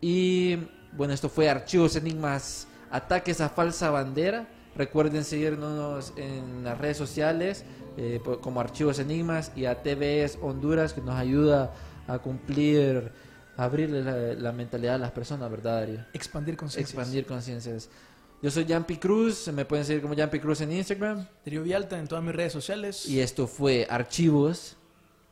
[0.01, 0.57] Y
[0.96, 4.46] bueno, esto fue Archivos Enigmas, ataques a falsa bandera.
[4.76, 7.64] Recuerden seguirnos en las redes sociales
[7.96, 11.72] eh, como Archivos Enigmas y a TVS Honduras que nos ayuda
[12.07, 13.12] a cumplir,
[13.61, 16.04] abrirle la, la mentalidad a las personas, ¿verdad, Darío?
[16.12, 16.94] Expandir conciencias.
[16.94, 17.88] Expandir conciencias.
[18.42, 21.26] Yo soy Jampi Cruz, me pueden seguir como Jampi Cruz en Instagram.
[21.44, 23.06] Darío Vialta en todas mis redes sociales.
[23.06, 24.76] Y esto fue Archivos.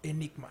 [0.03, 0.51] Enigma.